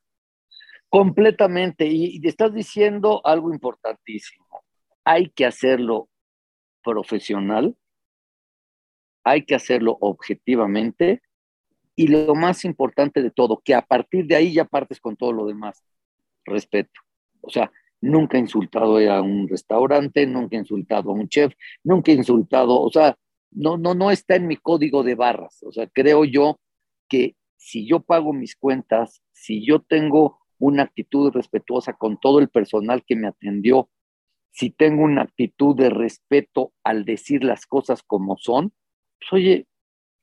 [0.87, 4.45] Completamente, y, y estás diciendo algo importantísimo.
[5.03, 6.07] Hay que hacerlo
[6.83, 7.75] profesional,
[9.23, 11.21] hay que hacerlo objetivamente
[11.95, 15.31] y lo más importante de todo, que a partir de ahí ya partes con todo
[15.31, 15.83] lo demás,
[16.45, 16.99] respeto.
[17.41, 17.71] O sea,
[18.01, 21.53] nunca he insultado a un restaurante, nunca he insultado a un chef,
[21.83, 23.17] nunca he insultado, o sea,
[23.51, 25.61] no, no, no está en mi código de barras.
[25.63, 26.59] O sea, creo yo
[27.07, 32.49] que si yo pago mis cuentas, si yo tengo una actitud respetuosa con todo el
[32.49, 33.89] personal que me atendió,
[34.53, 38.71] si tengo una actitud de respeto al decir las cosas como son,
[39.19, 39.67] pues oye,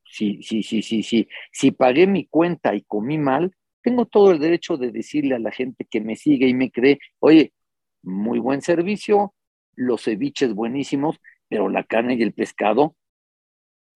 [0.05, 3.53] si, si, si, si, si, si pagué mi cuenta y comí mal,
[3.83, 6.99] tengo todo el derecho de decirle a la gente que me sigue y me cree,
[7.19, 7.53] oye,
[8.03, 9.33] muy buen servicio,
[9.75, 11.19] los ceviches buenísimos,
[11.49, 12.95] pero la carne y el pescado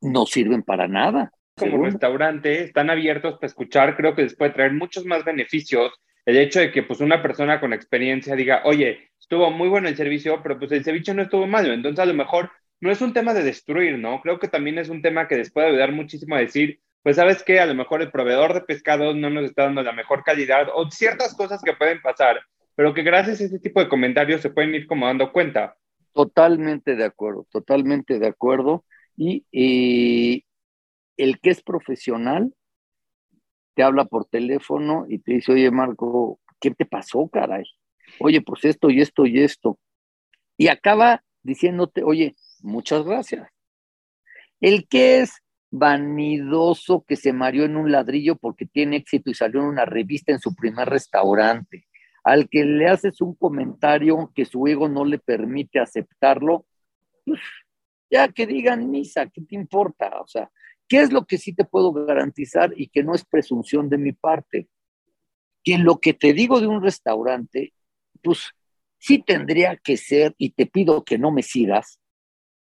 [0.01, 1.31] no sirven para nada.
[1.57, 5.93] Como restaurante, están abiertos para escuchar, creo que les puede traer muchos más beneficios
[6.25, 9.95] el hecho de que pues una persona con experiencia diga, oye, estuvo muy bueno el
[9.95, 11.71] servicio, pero pues el ceviche no estuvo malo.
[11.71, 12.51] Entonces, a lo mejor
[12.81, 14.21] no es un tema de destruir, ¿no?
[14.21, 17.43] Creo que también es un tema que les puede ayudar muchísimo a decir, pues sabes
[17.43, 20.67] que a lo mejor el proveedor de pescado no nos está dando la mejor calidad
[20.73, 22.41] o ciertas cosas que pueden pasar,
[22.75, 25.75] pero que gracias a este tipo de comentarios se pueden ir como dando cuenta.
[26.13, 28.83] Totalmente de acuerdo, totalmente de acuerdo.
[29.15, 30.45] Y, y
[31.17, 32.53] el que es profesional
[33.75, 37.65] te habla por teléfono y te dice, oye Marco, ¿qué te pasó, caray?
[38.19, 39.79] oye, pues esto y esto y esto.
[40.57, 43.49] Y acaba diciéndote, oye, muchas gracias.
[44.61, 45.33] El que es
[45.69, 50.31] vanidoso que se mareó en un ladrillo porque tiene éxito y salió en una revista
[50.31, 51.85] en su primer restaurante,
[52.23, 56.65] al que le haces un comentario que su ego no le permite aceptarlo,
[57.25, 57.41] pues,
[58.09, 60.21] ya que digan misa, ¿qué te importa?
[60.21, 60.49] O sea,
[60.87, 64.11] ¿qué es lo que sí te puedo garantizar y que no es presunción de mi
[64.13, 64.67] parte?
[65.63, 67.73] Que lo que te digo de un restaurante
[68.21, 68.51] pues
[68.97, 71.99] sí tendría que ser, y te pido que no me sigas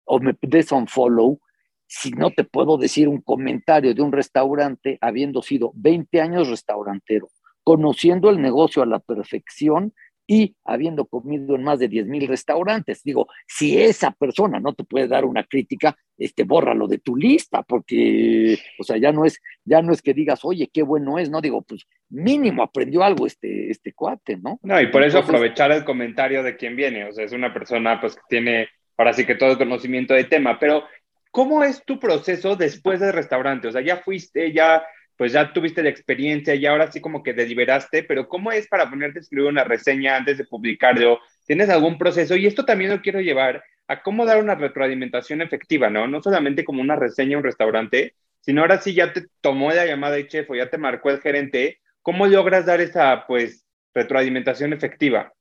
[0.03, 1.39] o me des un follow,
[1.87, 7.27] si no te puedo decir un comentario de un restaurante habiendo sido 20 años restaurantero,
[7.63, 9.93] conociendo el negocio a la perfección
[10.27, 13.03] y habiendo comido en más de 10 mil restaurantes.
[13.03, 17.63] Digo, si esa persona no te puede dar una crítica, este, bórralo de tu lista,
[17.63, 21.29] porque, o sea, ya no es, ya no es que digas, oye, qué bueno es,
[21.29, 24.59] no digo, pues mínimo aprendió algo este, este cuate, ¿no?
[24.63, 27.99] No, y por eso aprovechar el comentario de quien viene, o sea, es una persona
[27.99, 30.83] pues que tiene, ahora sí que todo el conocimiento del tema, pero
[31.31, 33.67] ¿cómo es tu proceso después del restaurante?
[33.67, 34.83] O sea, ya fuiste, ya
[35.17, 38.89] pues ya tuviste la experiencia y ahora sí como que deliberaste, pero ¿cómo es para
[38.89, 41.19] ponerte a escribir una reseña antes de publicarlo?
[41.45, 42.35] ¿Tienes algún proceso?
[42.35, 46.07] Y esto también lo quiero llevar a cómo dar una retroalimentación efectiva, ¿no?
[46.07, 49.85] No solamente como una reseña a un restaurante, sino ahora sí ya te tomó la
[49.85, 54.73] llamada de chef o ya te marcó el gerente, ¿cómo logras dar esa, pues, retroalimentación
[54.73, 55.33] efectiva?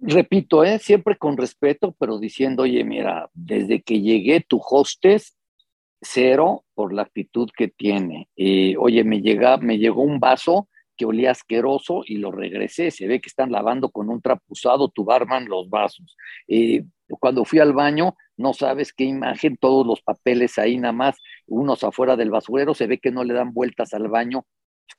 [0.00, 0.78] Repito, ¿eh?
[0.78, 5.34] siempre con respeto, pero diciendo, oye, mira, desde que llegué tu hostes
[6.04, 8.28] cero por la actitud que tiene.
[8.36, 12.90] Eh, oye, me, llega, me llegó un vaso que olía asqueroso y lo regresé.
[12.90, 16.16] Se ve que están lavando con un trapuzado tu barman los vasos.
[16.46, 16.84] Eh,
[17.20, 21.84] cuando fui al baño, no sabes qué imagen, todos los papeles ahí nada más, unos
[21.84, 24.44] afuera del basurero, se ve que no le dan vueltas al baño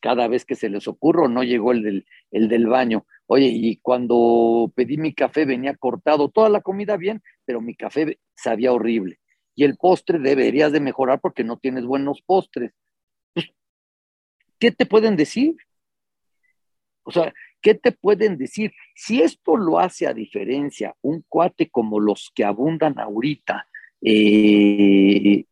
[0.02, 3.06] cada vez que se les ocurre, no llegó el del, el del baño.
[3.28, 8.20] Oye, y cuando pedí mi café venía cortado, toda la comida bien, pero mi café
[8.36, 9.20] sabía horrible
[9.56, 12.74] y el postre deberías de mejorar porque no tienes buenos postres.
[13.34, 13.48] Pues,
[14.60, 15.56] ¿Qué te pueden decir?
[17.04, 18.74] O sea, ¿qué te pueden decir?
[18.96, 23.68] Si esto lo hace a diferencia un cuate como los que abundan ahorita,
[24.02, 25.46] eh,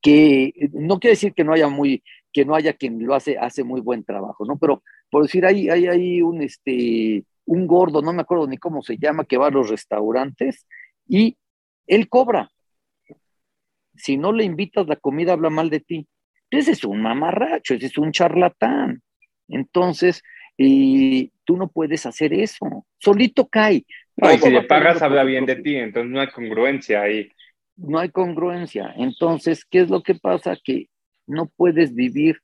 [0.00, 3.64] que no quiere decir que no haya muy, que no haya quien lo hace, hace
[3.64, 4.58] muy buen trabajo, ¿no?
[4.58, 8.82] Pero por decir, hay, hay, hay un, este, un gordo, no me acuerdo ni cómo
[8.82, 10.66] se llama, que va a los restaurantes
[11.06, 11.36] y
[11.86, 12.51] él cobra.
[14.02, 16.08] Si no le invitas la comida, habla mal de ti.
[16.50, 19.00] Ese es un mamarracho, ese es un charlatán.
[19.46, 20.24] Entonces,
[20.56, 22.84] y tú no puedes hacer eso.
[22.98, 23.84] Solito cae.
[24.16, 27.30] y si le pagas, habla bien de ti, entonces no hay congruencia ahí.
[27.76, 28.92] No hay congruencia.
[28.96, 30.56] Entonces, ¿qué es lo que pasa?
[30.64, 30.88] Que
[31.28, 32.40] no puedes vivir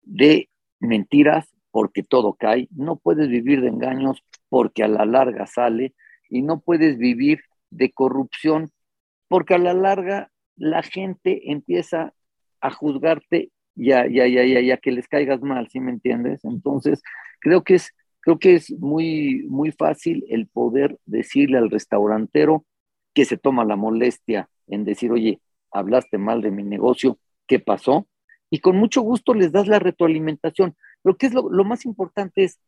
[0.00, 0.48] de
[0.80, 5.92] mentiras porque todo cae, no puedes vivir de engaños porque a la larga sale
[6.30, 8.70] y no puedes vivir de corrupción
[9.28, 12.14] porque a la larga la gente empieza
[12.60, 16.44] a juzgarte y a, ya que les caigas mal, ¿sí me entiendes?
[16.44, 17.02] Entonces,
[17.40, 17.94] creo que es,
[18.40, 22.64] que muy, fácil el poder decirle al restaurantero
[23.14, 25.40] que se toma la molestia en decir, oye,
[25.70, 28.08] hablaste mal de mi negocio, ¿qué pasó?
[28.50, 30.74] Y con mucho gusto les das la retroalimentación.
[31.02, 32.44] Pero ¿qué es lo, lo más importante?
[32.44, 32.58] Es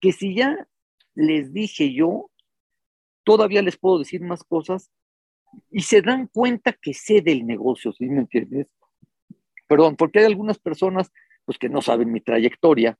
[0.00, 0.66] que si ya
[1.14, 2.30] les dije yo,
[3.24, 4.90] todavía les puedo decir más cosas
[5.70, 8.68] y se dan cuenta que sé del negocio, ¿sí me entiendes?
[9.66, 11.10] Perdón, porque hay algunas personas
[11.44, 12.98] pues que no saben mi trayectoria,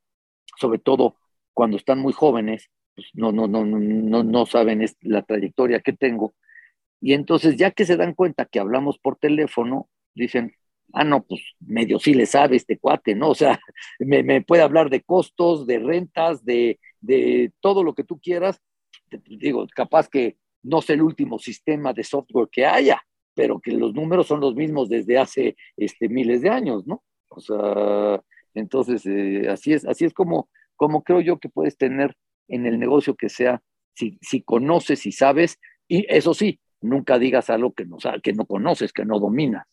[0.59, 1.17] sobre todo
[1.53, 6.35] cuando están muy jóvenes, pues no, no, no, no, no saben la trayectoria que tengo.
[7.01, 10.55] Y entonces, ya que se dan cuenta que hablamos por teléfono, dicen,
[10.93, 13.31] ah, no, pues medio sí le sabe este cuate, ¿no?
[13.31, 13.61] O sea,
[13.99, 18.61] me, me puede hablar de costos, de rentas, de, de todo lo que tú quieras.
[19.27, 23.01] Digo, capaz que no sé el último sistema de software que haya,
[23.35, 27.05] pero que los números son los mismos desde hace este, miles de años, ¿no?
[27.29, 28.21] O sea,
[28.55, 32.17] entonces, eh, así es, así es como, como creo yo que puedes tener
[32.49, 33.61] en el negocio que sea,
[33.95, 38.47] si, si conoces y sabes, y eso sí, nunca digas algo que no, que no
[38.47, 39.67] conoces, que no dominas.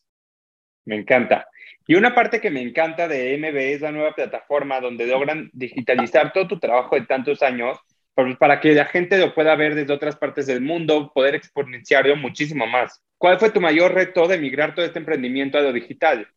[0.86, 1.48] Me encanta.
[1.88, 6.34] Y una parte que me encanta de MB es la nueva plataforma donde logran digitalizar
[6.34, 7.78] todo tu trabajo de tantos años
[8.14, 12.68] para que la gente lo pueda ver desde otras partes del mundo, poder exponenciarlo muchísimo
[12.68, 13.02] más.
[13.18, 16.28] ¿Cuál fue tu mayor reto de migrar todo este emprendimiento a lo digital?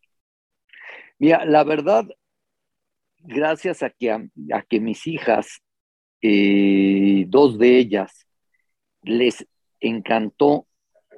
[1.17, 2.05] Mira, la verdad,
[3.19, 4.21] gracias a que, a,
[4.69, 5.61] que mis hijas,
[6.21, 8.27] eh, dos de ellas,
[9.01, 9.45] les
[9.79, 10.67] encantó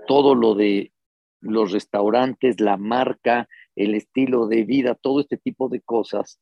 [0.07, 0.91] todo lo de
[1.39, 6.39] los restaurantes, la marca, el estilo de vida, todo este tipo de cosas,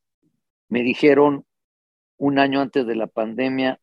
[0.70, 1.46] me dijeron
[2.18, 3.80] un año antes de la pandemia,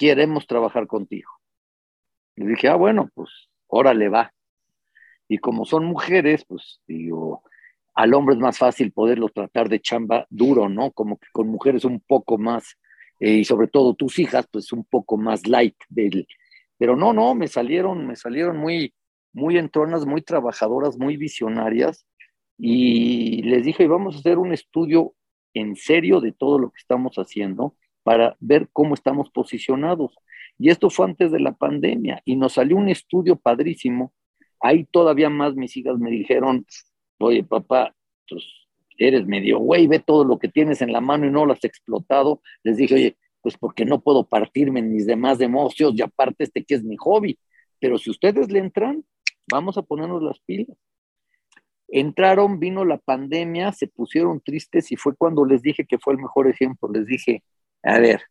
[0.00, 1.30] queremos trabajar contigo.
[2.34, 3.28] Y dije, ah, bueno, pues
[3.66, 4.32] órale va.
[5.28, 7.42] Y como son mujeres, pues digo,
[7.94, 10.90] al hombre es más fácil poderlo tratar de chamba duro, ¿no?
[10.92, 12.78] Como que con mujeres un poco más,
[13.20, 16.26] eh, y sobre todo tus hijas, pues un poco más light del,
[16.78, 18.94] pero no, no, me salieron, me salieron muy,
[19.34, 22.06] muy entronas, muy trabajadoras, muy visionarias,
[22.56, 25.12] y les dije, vamos a hacer un estudio
[25.52, 30.16] en serio de todo lo que estamos haciendo para ver cómo estamos posicionados.
[30.58, 34.12] Y esto fue antes de la pandemia y nos salió un estudio padrísimo.
[34.60, 36.66] Ahí todavía más mis hijas me dijeron,
[37.18, 37.94] oye papá,
[38.28, 38.44] pues
[38.98, 41.64] eres medio güey, ve todo lo que tienes en la mano y no lo has
[41.64, 42.42] explotado.
[42.62, 46.64] Les dije, oye, pues porque no puedo partirme en mis demás democios y aparte este
[46.64, 47.38] que es mi hobby.
[47.78, 49.04] Pero si ustedes le entran,
[49.50, 50.76] vamos a ponernos las pilas.
[51.88, 56.20] Entraron, vino la pandemia, se pusieron tristes y fue cuando les dije que fue el
[56.20, 56.88] mejor ejemplo.
[56.92, 57.42] Les dije,
[57.82, 58.22] a ver,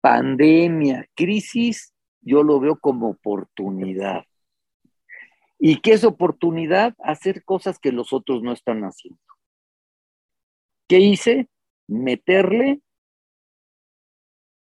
[0.00, 4.24] pandemia, crisis, yo lo veo como oportunidad.
[5.58, 6.94] ¿Y qué es oportunidad?
[7.02, 9.20] Hacer cosas que los otros no están haciendo.
[10.88, 11.48] ¿Qué hice?
[11.86, 12.80] Meterle,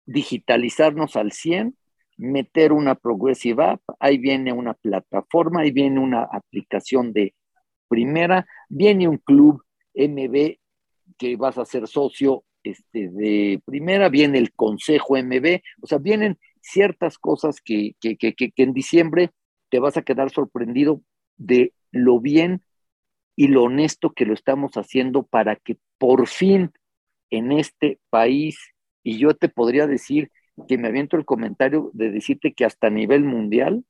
[0.06, 1.78] digitalizarnos al 100
[2.20, 7.34] meter una Progressive App, ahí viene una plataforma, ahí viene una aplicación de
[7.88, 9.64] primera, viene un club
[9.94, 10.58] MB
[11.18, 16.38] que vas a ser socio este, de primera, viene el Consejo MB, o sea, vienen
[16.62, 19.32] ciertas cosas que, que, que, que en diciembre
[19.70, 21.02] te vas a quedar sorprendido
[21.38, 22.64] de lo bien
[23.36, 26.72] y lo honesto que lo estamos haciendo para que por fin
[27.30, 28.58] en este país,
[29.04, 30.32] y yo te podría decir
[30.68, 33.86] que me aviento el comentario de decirte que hasta a nivel mundial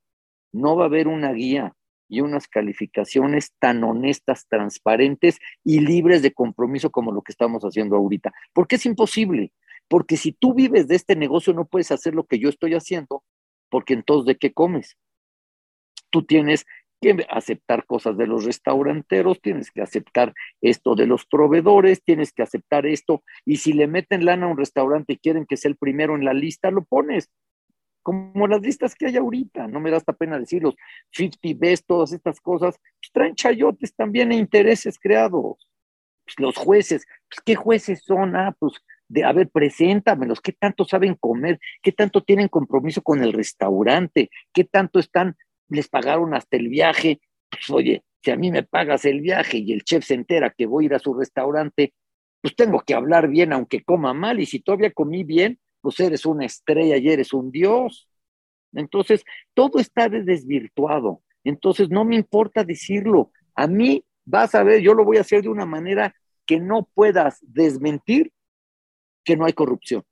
[0.52, 1.74] no va a haber una guía
[2.10, 7.96] y unas calificaciones tan honestas, transparentes y libres de compromiso como lo que estamos haciendo
[7.96, 8.34] ahorita.
[8.52, 9.54] Porque es imposible.
[9.88, 13.24] Porque si tú vives de este negocio no puedes hacer lo que yo estoy haciendo,
[13.70, 14.98] porque entonces ¿de qué comes?
[16.12, 16.66] Tú tienes
[17.02, 22.44] que aceptar cosas de los restauranteros, tienes que aceptar esto de los proveedores, tienes que
[22.44, 25.78] aceptar esto, y si le meten lana a un restaurante y quieren que sea el
[25.78, 27.30] primero en la lista, lo pones,
[28.04, 30.76] como las listas que hay ahorita, no me da esta pena decirlos,
[31.12, 35.70] 50 Best, todas estas cosas, pues traen chayotes también e intereses creados.
[36.26, 38.36] Pues los jueces, pues ¿qué jueces son?
[38.36, 38.74] Ah, pues
[39.08, 41.60] de, a ver, preséntamelos, ¿qué tanto saben comer?
[41.82, 44.30] ¿Qué tanto tienen compromiso con el restaurante?
[44.54, 45.36] ¿Qué tanto están
[45.70, 47.22] les pagaron hasta el viaje.
[47.50, 50.66] Pues, oye, si a mí me pagas el viaje y el chef se entera que
[50.66, 51.94] voy a ir a su restaurante,
[52.42, 54.40] pues tengo que hablar bien aunque coma mal.
[54.40, 58.10] Y si todavía comí bien, pues eres una estrella y eres un dios.
[58.74, 59.24] Entonces,
[59.54, 61.22] todo está desvirtuado.
[61.44, 63.32] Entonces, no me importa decirlo.
[63.56, 66.16] A mí, vas a ver, yo lo voy a hacer de una manera
[66.46, 68.32] que no puedas desmentir
[69.24, 70.04] que no hay corrupción.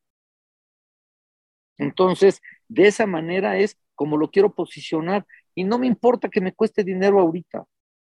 [1.77, 6.53] Entonces, de esa manera es como lo quiero posicionar y no me importa que me
[6.53, 7.65] cueste dinero ahorita.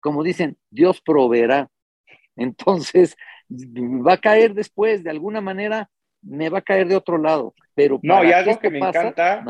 [0.01, 1.69] Como dicen, Dios proveerá.
[2.35, 3.15] Entonces,
[3.49, 5.89] va a caer después, de alguna manera,
[6.21, 7.53] me va a caer de otro lado.
[7.75, 9.43] Pero no, y algo que me encanta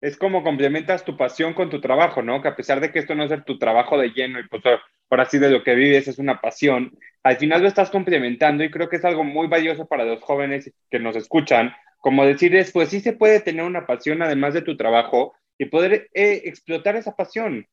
[0.00, 2.42] es como complementas tu pasión con tu trabajo, ¿no?
[2.42, 4.62] Que a pesar de que esto no es tu trabajo de lleno y pues
[5.08, 8.70] por así de lo que vives es una pasión, al final lo estás complementando y
[8.70, 12.90] creo que es algo muy valioso para los jóvenes que nos escuchan, como decirles, pues
[12.90, 17.16] sí se puede tener una pasión además de tu trabajo y poder eh, explotar esa
[17.16, 17.66] pasión.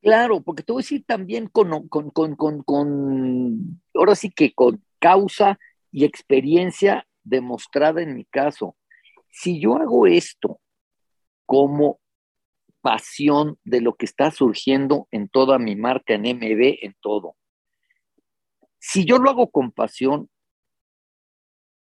[0.00, 4.82] Claro, porque te voy a decir también con, con, con, con, ahora sí que con
[5.00, 5.58] causa
[5.90, 8.76] y experiencia demostrada en mi caso.
[9.30, 10.60] Si yo hago esto
[11.44, 12.00] como
[12.80, 17.36] pasión de lo que está surgiendo en toda mi marca, en MB, en todo.
[18.78, 20.30] Si yo lo hago con pasión,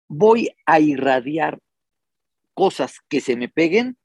[0.09, 1.59] voy a irradiar
[2.55, 3.99] cosas que se me peguen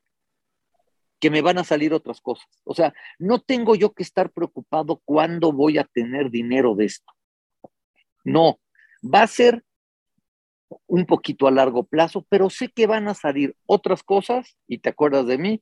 [1.19, 2.47] que me van a salir otras cosas.
[2.63, 7.11] O sea, no tengo yo que estar preocupado cuándo voy a tener dinero de esto.
[8.23, 8.59] No,
[9.03, 9.63] va a ser
[10.87, 14.89] un poquito a largo plazo, pero sé que van a salir otras cosas, y te
[14.89, 15.61] acuerdas de mí,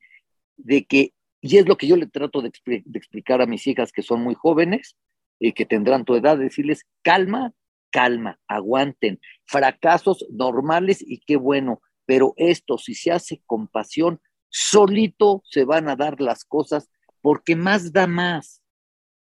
[0.58, 2.52] de que, y es lo que yo le trato de,
[2.94, 4.98] explicar a mis hijas que son muy jóvenes
[5.40, 7.54] y que tendrán tu edad, decirles, calma,
[7.92, 15.42] calma, aguanten, fracasos normales y qué bueno, pero esto si se hace con pasión, solito
[15.46, 16.90] se van a dar las cosas
[17.22, 18.62] porque más da más,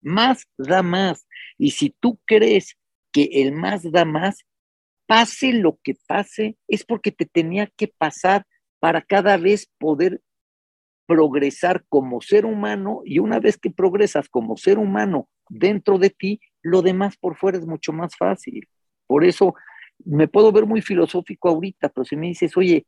[0.03, 1.27] más da más.
[1.59, 2.77] Y si tú crees
[3.13, 4.45] que el más da más,
[5.07, 8.47] pase lo que pase, es porque te tenía que pasar
[8.79, 10.21] para cada vez poder
[11.07, 16.41] progresar como ser humano y una vez que progresas como ser humano dentro de ti,
[16.63, 18.69] lo demás por fuera es mucho más fácil.
[19.07, 19.55] Por eso
[20.05, 22.87] me puedo ver muy filosófico ahorita, pero si me dices, oye,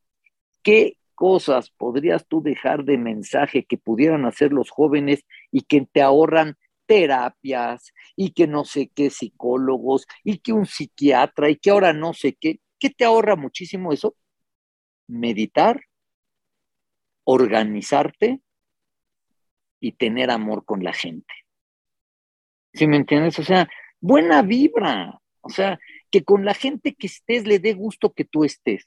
[0.62, 6.02] ¿qué cosas podrías tú dejar de mensaje que pudieran hacer los jóvenes y que te
[6.02, 6.56] ahorran
[6.86, 12.14] terapias y que no sé qué psicólogos y que un psiquiatra y que ahora no
[12.14, 12.60] sé qué?
[12.78, 14.16] ¿Qué te ahorra muchísimo eso?
[15.08, 15.82] Meditar,
[17.24, 18.40] organizarte
[19.80, 21.32] y tener amor con la gente.
[22.72, 23.38] ¿Sí me entiendes?
[23.38, 23.68] O sea,
[24.00, 25.20] buena vibra.
[25.40, 25.78] O sea,
[26.10, 28.84] que con la gente que estés le dé gusto que tú estés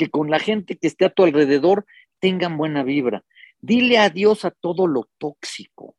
[0.00, 1.84] que con la gente que esté a tu alrededor
[2.20, 3.22] tengan buena vibra.
[3.58, 5.94] Dile adiós a todo lo tóxico,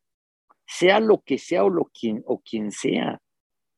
[0.71, 3.19] sea lo que sea o, lo quien, o quien sea,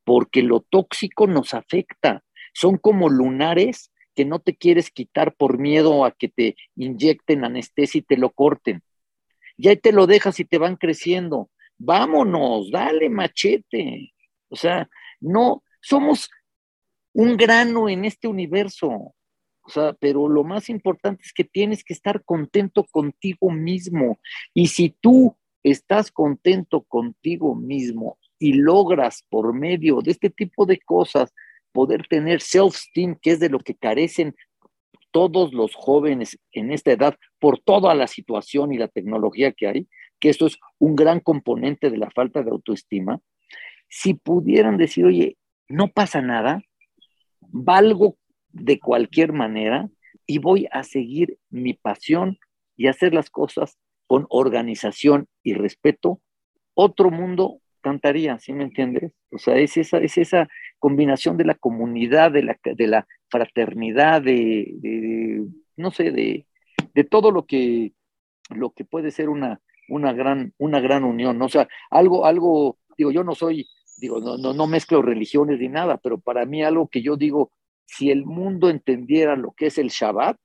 [0.03, 2.23] porque lo tóxico nos afecta.
[2.53, 7.99] Son como lunares que no te quieres quitar por miedo a que te inyecten anestesia
[7.99, 8.83] y te lo corten.
[9.57, 11.49] Y ahí te lo dejas y te van creciendo.
[11.79, 14.13] Vámonos, dale machete.
[14.49, 14.87] O sea,
[15.19, 16.29] no, somos
[17.13, 19.15] un grano en este universo.
[19.65, 24.19] O sea, pero lo más importante es que tienes que estar contento contigo mismo.
[24.53, 30.80] Y si tú estás contento contigo mismo y logras por medio de este tipo de
[30.80, 31.34] cosas
[31.72, 34.36] poder tener self-esteem, que es de lo que carecen
[35.11, 39.88] todos los jóvenes en esta edad por toda la situación y la tecnología que hay,
[40.20, 43.20] que eso es un gran componente de la falta de autoestima,
[43.88, 45.38] si pudieran decir, oye,
[45.70, 46.61] no pasa nada,
[47.41, 48.18] valgo
[48.49, 49.89] de cualquier manera
[50.26, 52.38] y voy a seguir mi pasión
[52.76, 53.78] y hacer las cosas
[54.14, 56.22] con organización y respeto,
[56.76, 59.11] otro mundo cantaría, ¿sí me entiendes?
[59.32, 60.47] O sea, es esa, es esa
[60.78, 65.47] combinación de la comunidad, de la, de la fraternidad, de,
[65.78, 66.45] no sé, de,
[66.93, 67.93] de, todo lo que,
[68.51, 69.59] lo que puede ser una,
[69.89, 71.41] una, gran, una gran unión.
[71.41, 75.70] O sea, algo, algo, digo, yo no soy, digo, no, no, no mezclo religiones ni
[75.70, 77.51] nada, pero para mí algo que yo digo,
[77.88, 80.38] si el mundo entendiera lo que es el Shabbat,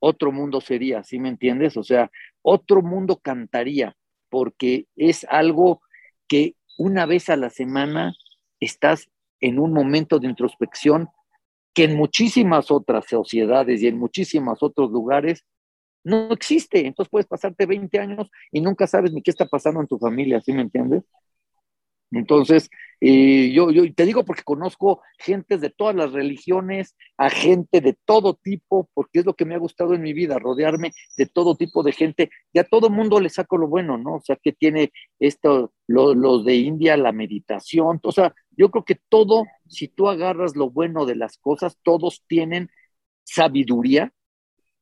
[0.00, 1.76] otro mundo sería, ¿sí me entiendes?
[1.76, 2.10] O sea,
[2.42, 3.96] otro mundo cantaría.
[4.30, 5.82] porque es algo
[6.28, 8.14] que una vez a la semana
[8.60, 11.08] estás en un momento de introspección
[11.74, 15.44] que en muchísimas otras sociedades y en muchísimos otros lugares
[16.04, 16.86] no existe.
[16.86, 20.40] Entonces puedes pasarte 20 años y nunca sabes ni qué está pasando en tu familia,
[20.40, 21.04] ¿sí me entiendes?
[22.12, 27.80] Entonces, eh, yo, yo te digo porque conozco gentes de todas las religiones, a gente
[27.80, 31.26] de todo tipo, porque es lo que me ha gustado en mi vida, rodearme de
[31.26, 34.16] todo tipo de gente, y a todo mundo le saco lo bueno, ¿no?
[34.16, 38.98] O sea, que tiene esto, los de India, la meditación, o sea, yo creo que
[39.08, 42.70] todo, si tú agarras lo bueno de las cosas, todos tienen
[43.24, 44.12] sabiduría,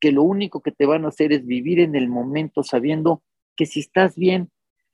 [0.01, 3.23] que lo único que te van a hacer es vivir en el momento sabiendo
[3.57, 4.51] que si estás bien,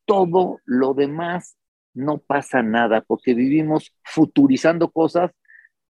[0.06, 1.56] todo lo demás
[1.94, 5.30] no pasa nada, porque vivimos futurizando cosas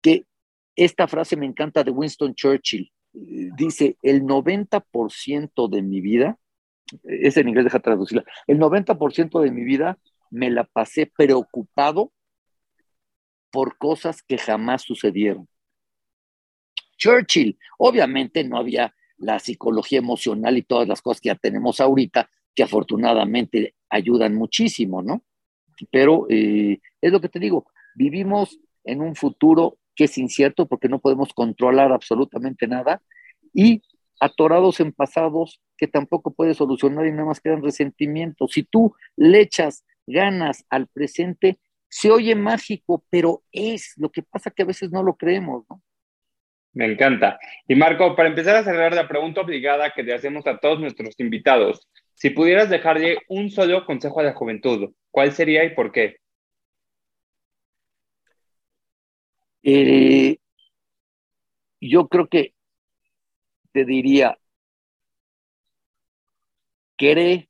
[0.02, 0.26] que
[0.76, 2.90] esta frase me encanta de Winston Churchill.
[3.12, 6.38] Dice, el 90% de mi vida,
[7.04, 9.98] es en inglés, deja traducirla, el 90% de mi vida
[10.30, 12.12] me la pasé preocupado
[13.50, 15.48] por cosas que jamás sucedieron.
[16.96, 22.30] Churchill, obviamente no había la psicología emocional y todas las cosas que ya tenemos ahorita,
[22.54, 25.22] que afortunadamente ayudan muchísimo, ¿no?
[25.90, 30.88] Pero eh, es lo que te digo, vivimos en un futuro que es incierto porque
[30.88, 33.02] no podemos controlar absolutamente nada
[33.52, 33.82] y
[34.20, 38.52] atorados en pasados que tampoco puedes solucionar y nada más quedan resentimientos.
[38.52, 41.58] Si tú le echas ganas al presente,
[41.88, 45.82] se oye mágico, pero es lo que pasa que a veces no lo creemos, ¿no?
[46.72, 47.38] Me encanta.
[47.66, 51.18] Y Marco, para empezar a cerrar la pregunta obligada que le hacemos a todos nuestros
[51.18, 56.16] invitados, si pudieras dejarle un solo consejo a la juventud, ¿cuál sería y por qué?
[59.62, 60.36] Eh,
[61.80, 62.54] yo creo que
[63.72, 64.38] te diría,
[66.96, 67.48] cree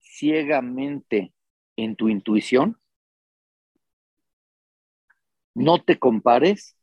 [0.00, 1.34] ciegamente
[1.76, 2.78] en tu intuición,
[5.54, 6.76] no te compares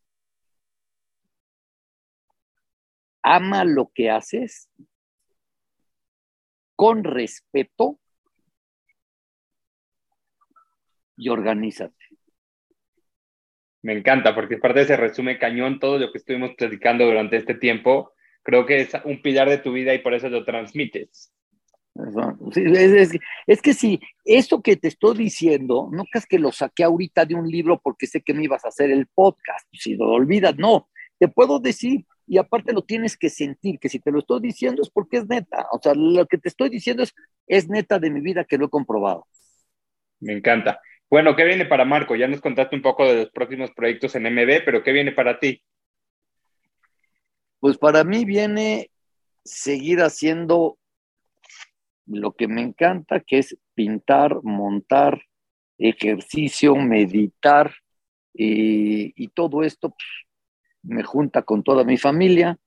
[3.21, 4.69] ama lo que haces
[6.75, 7.99] con respeto
[11.17, 11.95] y organízate.
[13.83, 17.53] Me encanta, porque parte de ese resumen cañón todo lo que estuvimos platicando durante este
[17.53, 18.13] tiempo.
[18.41, 21.33] Creo que es un pilar de tu vida y por eso lo transmites.
[23.45, 27.35] es, que si eso que te estoy diciendo, no creas que lo saqué ahorita de
[27.35, 29.67] un libro porque sé que me ibas a hacer el podcast.
[29.73, 30.89] Si lo olvidas, no.
[31.19, 34.81] Te puedo decir, y aparte lo tienes que sentir, que si te lo estoy diciendo
[34.81, 35.67] es porque es neta.
[35.73, 37.13] O sea, lo que te estoy diciendo es,
[37.47, 39.27] es neta de mi vida que lo he comprobado.
[40.21, 40.79] Me encanta.
[41.13, 42.15] Bueno, ¿qué viene para Marco?
[42.15, 45.39] Ya nos contaste un poco de los próximos proyectos en MB, pero ¿qué viene para
[45.39, 45.61] ti?
[47.59, 48.89] Pues para mí viene
[49.45, 50.79] seguir haciendo
[52.07, 55.21] lo que me encanta, que es pintar, montar,
[55.77, 57.75] ejercicio, meditar
[58.33, 60.09] y, todo esto pues,
[60.81, 62.57] me junta con toda mi familia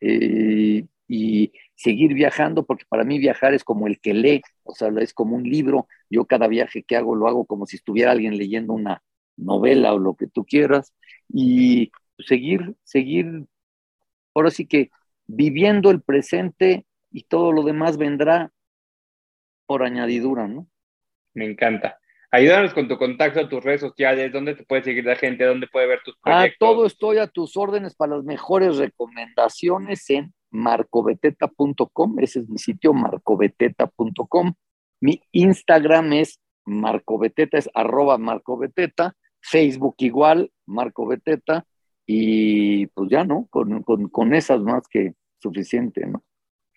[0.00, 1.52] eh, y
[1.82, 5.34] seguir viajando, porque para mí viajar es como el que lee, o sea, es como
[5.34, 5.88] un libro.
[6.08, 9.02] Yo cada viaje que hago lo hago como si estuviera alguien leyendo una
[9.36, 10.94] novela o lo que tú quieras,
[11.28, 13.46] y seguir, seguir,
[14.34, 14.90] ahora sí que
[15.26, 18.52] viviendo el presente y todo lo demás vendrá
[19.66, 20.68] por añadidura, ¿no?
[21.34, 21.98] Me encanta.
[22.30, 25.86] Ayúdanos con tu contacto, tus redes sociales, dónde te puede seguir la gente, dónde puede
[25.86, 26.54] ver tus ah, proyectos.
[26.54, 32.58] Ah, todo estoy a tus órdenes para las mejores recomendaciones en marcobeteta.com, ese es mi
[32.58, 34.54] sitio, marcobeteta.com.
[35.00, 41.66] Mi Instagram es marcobeteta, es arroba marcobeteta, Facebook igual, marcobeteta,
[42.06, 43.46] y pues ya, ¿no?
[43.50, 46.22] Con, con, con esas más que suficiente, ¿no?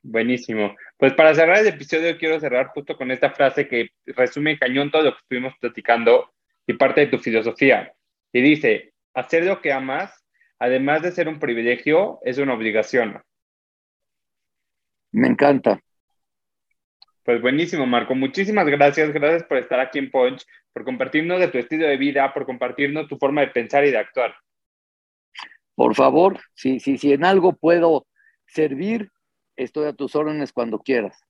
[0.01, 0.75] Buenísimo.
[0.97, 5.01] Pues para cerrar el episodio quiero cerrar justo con esta frase que resume cañón todo
[5.01, 6.31] lo que estuvimos platicando
[6.67, 7.91] y parte de tu filosofía.
[8.31, 10.23] Y dice, hacer lo que amas,
[10.59, 13.19] además de ser un privilegio, es una obligación.
[15.15, 15.79] Me encanta.
[17.23, 18.13] Pues buenísimo, Marco.
[18.15, 19.13] Muchísimas gracias.
[19.13, 23.07] Gracias por estar aquí en Punch, por compartirnos de tu estilo de vida, por compartirnos
[23.07, 24.35] tu forma de pensar y de actuar.
[25.73, 28.05] Por favor, si, si, si en algo puedo
[28.45, 29.09] servir,
[29.55, 31.24] estoy a tus órdenes cuando quieras.